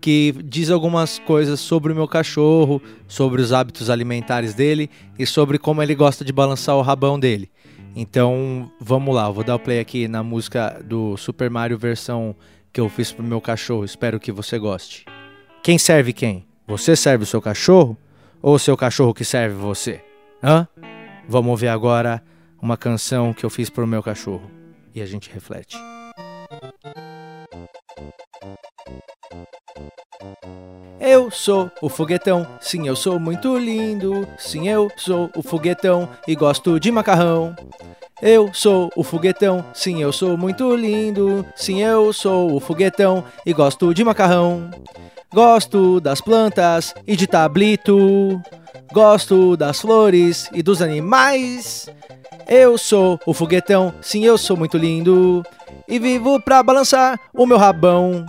que 0.00 0.34
diz 0.44 0.70
algumas 0.70 1.18
coisas 1.18 1.60
sobre 1.60 1.92
o 1.92 1.96
meu 1.96 2.06
cachorro, 2.06 2.80
sobre 3.06 3.40
os 3.40 3.52
hábitos 3.52 3.90
alimentares 3.90 4.54
dele 4.54 4.90
e 5.18 5.26
sobre 5.26 5.58
como 5.58 5.82
ele 5.82 5.94
gosta 5.94 6.24
de 6.24 6.32
balançar 6.32 6.76
o 6.76 6.82
rabão 6.82 7.18
dele. 7.18 7.50
Então, 7.96 8.70
vamos 8.80 9.14
lá, 9.14 9.26
eu 9.26 9.32
vou 9.32 9.42
dar 9.42 9.56
o 9.56 9.58
play 9.58 9.80
aqui 9.80 10.06
na 10.06 10.22
música 10.22 10.80
do 10.84 11.16
Super 11.16 11.50
Mario 11.50 11.76
versão 11.76 12.34
que 12.72 12.80
eu 12.80 12.88
fiz 12.88 13.12
pro 13.12 13.24
meu 13.24 13.40
cachorro. 13.40 13.84
Espero 13.84 14.20
que 14.20 14.30
você 14.30 14.58
goste. 14.58 15.04
Quem 15.62 15.78
serve 15.78 16.12
quem? 16.12 16.46
Você 16.66 16.94
serve 16.94 17.24
o 17.24 17.26
seu 17.26 17.42
cachorro 17.42 17.96
ou 18.40 18.54
o 18.54 18.58
seu 18.58 18.76
cachorro 18.76 19.14
que 19.14 19.24
serve 19.24 19.56
você? 19.56 20.00
Hã? 20.42 20.68
Vamos 21.28 21.50
ouvir 21.50 21.68
agora 21.68 22.22
uma 22.60 22.76
canção 22.76 23.32
que 23.32 23.44
eu 23.44 23.50
fiz 23.50 23.68
pro 23.68 23.86
meu 23.86 24.02
cachorro 24.02 24.48
e 24.94 25.02
a 25.02 25.06
gente 25.06 25.30
reflete. 25.30 25.76
Eu 31.00 31.30
sou 31.30 31.70
o 31.80 31.88
foguetão, 31.88 32.46
sim, 32.60 32.88
eu 32.88 32.96
sou 32.96 33.20
muito 33.20 33.56
lindo. 33.56 34.26
Sim, 34.36 34.68
eu 34.68 34.90
sou 34.96 35.30
o 35.36 35.42
foguetão 35.42 36.08
e 36.26 36.34
gosto 36.34 36.78
de 36.80 36.90
macarrão. 36.90 37.54
Eu 38.20 38.52
sou 38.52 38.90
o 38.96 39.04
foguetão, 39.04 39.64
sim, 39.72 40.02
eu 40.02 40.12
sou 40.12 40.36
muito 40.36 40.74
lindo. 40.74 41.46
Sim, 41.54 41.82
eu 41.82 42.12
sou 42.12 42.54
o 42.54 42.60
foguetão 42.60 43.24
e 43.46 43.52
gosto 43.52 43.94
de 43.94 44.02
macarrão. 44.02 44.70
Gosto 45.32 46.00
das 46.00 46.20
plantas 46.20 46.94
e 47.06 47.14
de 47.14 47.26
tablito. 47.26 48.40
Gosto 48.92 49.56
das 49.56 49.80
flores 49.80 50.50
e 50.52 50.62
dos 50.62 50.82
animais. 50.82 51.88
Eu 52.48 52.76
sou 52.76 53.20
o 53.24 53.32
foguetão, 53.32 53.94
sim, 54.00 54.24
eu 54.24 54.36
sou 54.36 54.56
muito 54.56 54.76
lindo. 54.76 55.44
E 55.86 55.98
vivo 55.98 56.40
pra 56.40 56.62
balançar 56.62 57.20
o 57.32 57.46
meu 57.46 57.56
rabão. 57.56 58.26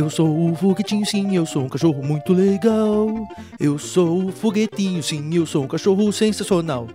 Eu 0.00 0.08
sou 0.08 0.50
o 0.50 0.56
foguetinho, 0.56 1.04
sim, 1.04 1.36
eu 1.36 1.44
sou 1.44 1.64
um 1.64 1.68
cachorro 1.68 2.02
muito 2.02 2.32
legal. 2.32 3.06
Eu 3.60 3.78
sou 3.78 4.28
o 4.28 4.32
foguetinho, 4.32 5.02
sim, 5.02 5.28
eu 5.34 5.44
sou 5.44 5.62
um 5.62 5.68
cachorro 5.68 6.10
sensacional. 6.10 6.88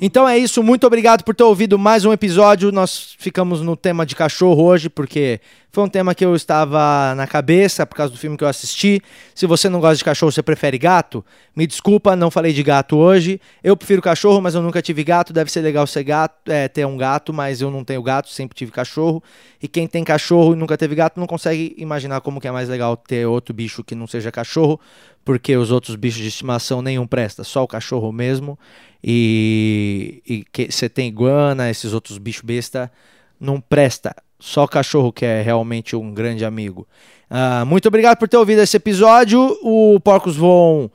Então 0.00 0.28
é 0.28 0.38
isso, 0.38 0.62
muito 0.62 0.86
obrigado 0.86 1.24
por 1.24 1.34
ter 1.34 1.42
ouvido 1.42 1.76
mais 1.76 2.04
um 2.04 2.12
episódio. 2.12 2.70
Nós 2.70 3.16
ficamos 3.18 3.62
no 3.62 3.74
tema 3.74 4.06
de 4.06 4.14
cachorro 4.14 4.62
hoje, 4.62 4.88
porque 4.88 5.40
foi 5.70 5.84
um 5.84 5.88
tema 5.88 6.14
que 6.14 6.24
eu 6.24 6.34
estava 6.34 7.14
na 7.14 7.26
cabeça 7.26 7.86
por 7.86 7.94
causa 7.94 8.12
do 8.12 8.18
filme 8.18 8.36
que 8.36 8.44
eu 8.44 8.48
assisti. 8.48 9.02
Se 9.34 9.46
você 9.46 9.68
não 9.68 9.80
gosta 9.80 9.96
de 9.96 10.04
cachorro, 10.04 10.32
você 10.32 10.42
prefere 10.42 10.78
gato? 10.78 11.24
Me 11.54 11.66
desculpa, 11.66 12.16
não 12.16 12.30
falei 12.30 12.52
de 12.52 12.62
gato 12.62 12.96
hoje. 12.96 13.40
Eu 13.62 13.76
prefiro 13.76 14.00
cachorro, 14.00 14.40
mas 14.40 14.54
eu 14.54 14.62
nunca 14.62 14.80
tive 14.80 15.04
gato. 15.04 15.32
Deve 15.32 15.52
ser 15.52 15.60
legal 15.60 15.86
ser 15.86 16.04
gato, 16.04 16.50
é, 16.50 16.68
ter 16.68 16.86
um 16.86 16.96
gato, 16.96 17.32
mas 17.32 17.60
eu 17.60 17.70
não 17.70 17.84
tenho 17.84 18.02
gato, 18.02 18.30
sempre 18.30 18.56
tive 18.56 18.72
cachorro. 18.72 19.22
E 19.62 19.68
quem 19.68 19.86
tem 19.86 20.02
cachorro 20.02 20.54
e 20.54 20.56
nunca 20.56 20.76
teve 20.76 20.94
gato 20.94 21.20
não 21.20 21.26
consegue 21.26 21.74
imaginar 21.76 22.20
como 22.22 22.40
que 22.40 22.48
é 22.48 22.50
mais 22.50 22.68
legal 22.68 22.96
ter 22.96 23.26
outro 23.26 23.54
bicho 23.54 23.84
que 23.84 23.94
não 23.94 24.06
seja 24.06 24.32
cachorro, 24.32 24.80
porque 25.24 25.56
os 25.56 25.70
outros 25.70 25.96
bichos 25.96 26.22
de 26.22 26.28
estimação 26.28 26.80
nenhum 26.80 27.06
presta, 27.06 27.44
só 27.44 27.62
o 27.62 27.68
cachorro 27.68 28.10
mesmo 28.10 28.58
e, 29.02 30.44
você 30.68 30.88
tem 30.88 31.08
iguana, 31.08 31.70
esses 31.70 31.92
outros 31.92 32.18
bichos 32.18 32.42
besta, 32.42 32.90
não 33.38 33.60
presta. 33.60 34.14
Só 34.38 34.66
cachorro 34.66 35.12
que 35.12 35.24
é 35.24 35.42
realmente 35.42 35.96
um 35.96 36.12
grande 36.14 36.44
amigo. 36.44 36.86
Uh, 37.30 37.66
muito 37.66 37.86
obrigado 37.88 38.16
por 38.16 38.28
ter 38.28 38.36
ouvido 38.36 38.60
esse 38.60 38.76
episódio. 38.76 39.58
O 39.62 39.98
Porcos 40.00 40.36
Voam 40.36 40.90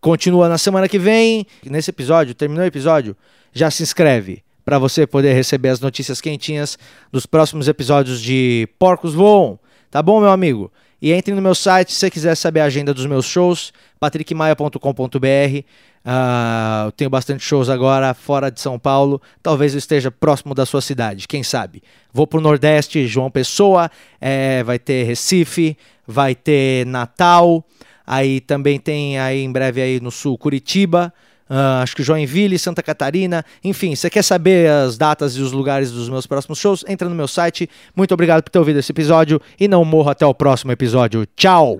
continua 0.00 0.48
na 0.48 0.58
semana 0.58 0.88
que 0.88 0.98
vem. 0.98 1.46
Nesse 1.64 1.90
episódio, 1.90 2.34
terminou 2.34 2.64
o 2.64 2.66
episódio, 2.66 3.16
já 3.52 3.70
se 3.70 3.82
inscreve 3.82 4.42
para 4.64 4.78
você 4.78 5.06
poder 5.06 5.32
receber 5.32 5.68
as 5.68 5.80
notícias 5.80 6.20
quentinhas 6.20 6.78
dos 7.12 7.24
próximos 7.24 7.68
episódios 7.68 8.20
de 8.20 8.68
Porcos 8.78 9.14
Voam. 9.14 9.58
Tá 9.90 10.02
bom, 10.02 10.20
meu 10.20 10.30
amigo? 10.30 10.72
E 11.00 11.12
entre 11.12 11.34
no 11.34 11.42
meu 11.42 11.54
site 11.54 11.92
se 11.92 11.98
você 11.98 12.10
quiser 12.10 12.34
saber 12.34 12.60
a 12.60 12.64
agenda 12.64 12.94
dos 12.94 13.06
meus 13.06 13.26
shows, 13.26 13.72
patrickmaia.com.br. 14.00 15.64
Uh, 16.06 16.86
eu 16.86 16.92
tenho 16.92 17.10
bastante 17.10 17.42
shows 17.42 17.68
agora 17.68 18.14
fora 18.14 18.50
de 18.50 18.60
São 18.60 18.78
Paulo. 18.78 19.20
Talvez 19.42 19.74
eu 19.74 19.78
esteja 19.78 20.10
próximo 20.10 20.54
da 20.54 20.64
sua 20.64 20.80
cidade, 20.80 21.26
quem 21.26 21.42
sabe? 21.42 21.82
Vou 22.12 22.26
pro 22.26 22.40
Nordeste, 22.40 23.06
João 23.06 23.30
Pessoa, 23.30 23.90
é, 24.20 24.62
vai 24.62 24.78
ter 24.78 25.02
Recife, 25.04 25.76
vai 26.06 26.34
ter 26.34 26.86
Natal. 26.86 27.64
Aí 28.06 28.40
também 28.40 28.78
tem 28.78 29.18
aí 29.18 29.42
em 29.42 29.50
breve 29.50 29.82
aí 29.82 30.00
no 30.00 30.12
sul 30.12 30.38
Curitiba. 30.38 31.12
Uh, 31.48 31.82
acho 31.82 31.94
que 31.94 32.02
Joinville, 32.02 32.58
Santa 32.58 32.82
Catarina, 32.82 33.44
enfim, 33.62 33.94
você 33.94 34.10
quer 34.10 34.22
saber 34.22 34.68
as 34.68 34.98
datas 34.98 35.36
e 35.36 35.40
os 35.40 35.52
lugares 35.52 35.90
dos 35.90 36.08
meus 36.08 36.26
próximos 36.26 36.58
shows? 36.58 36.84
Entra 36.88 37.08
no 37.08 37.14
meu 37.14 37.28
site. 37.28 37.70
Muito 37.94 38.12
obrigado 38.12 38.42
por 38.42 38.50
ter 38.50 38.58
ouvido 38.58 38.78
esse 38.78 38.92
episódio 38.92 39.40
e 39.58 39.68
não 39.68 39.84
morro 39.84 40.10
até 40.10 40.26
o 40.26 40.34
próximo 40.34 40.72
episódio. 40.72 41.26
Tchau! 41.36 41.76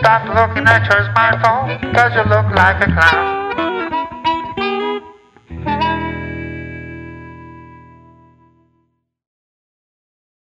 Stop 0.00 0.24
looking 0.34 0.66
at 0.66 0.88
your 0.88 1.02
smartphone, 1.12 1.92
cause 1.92 2.14
you 2.14 2.22
look 2.22 2.46
like 2.56 2.80
a 2.80 2.86
clown. 2.86 3.39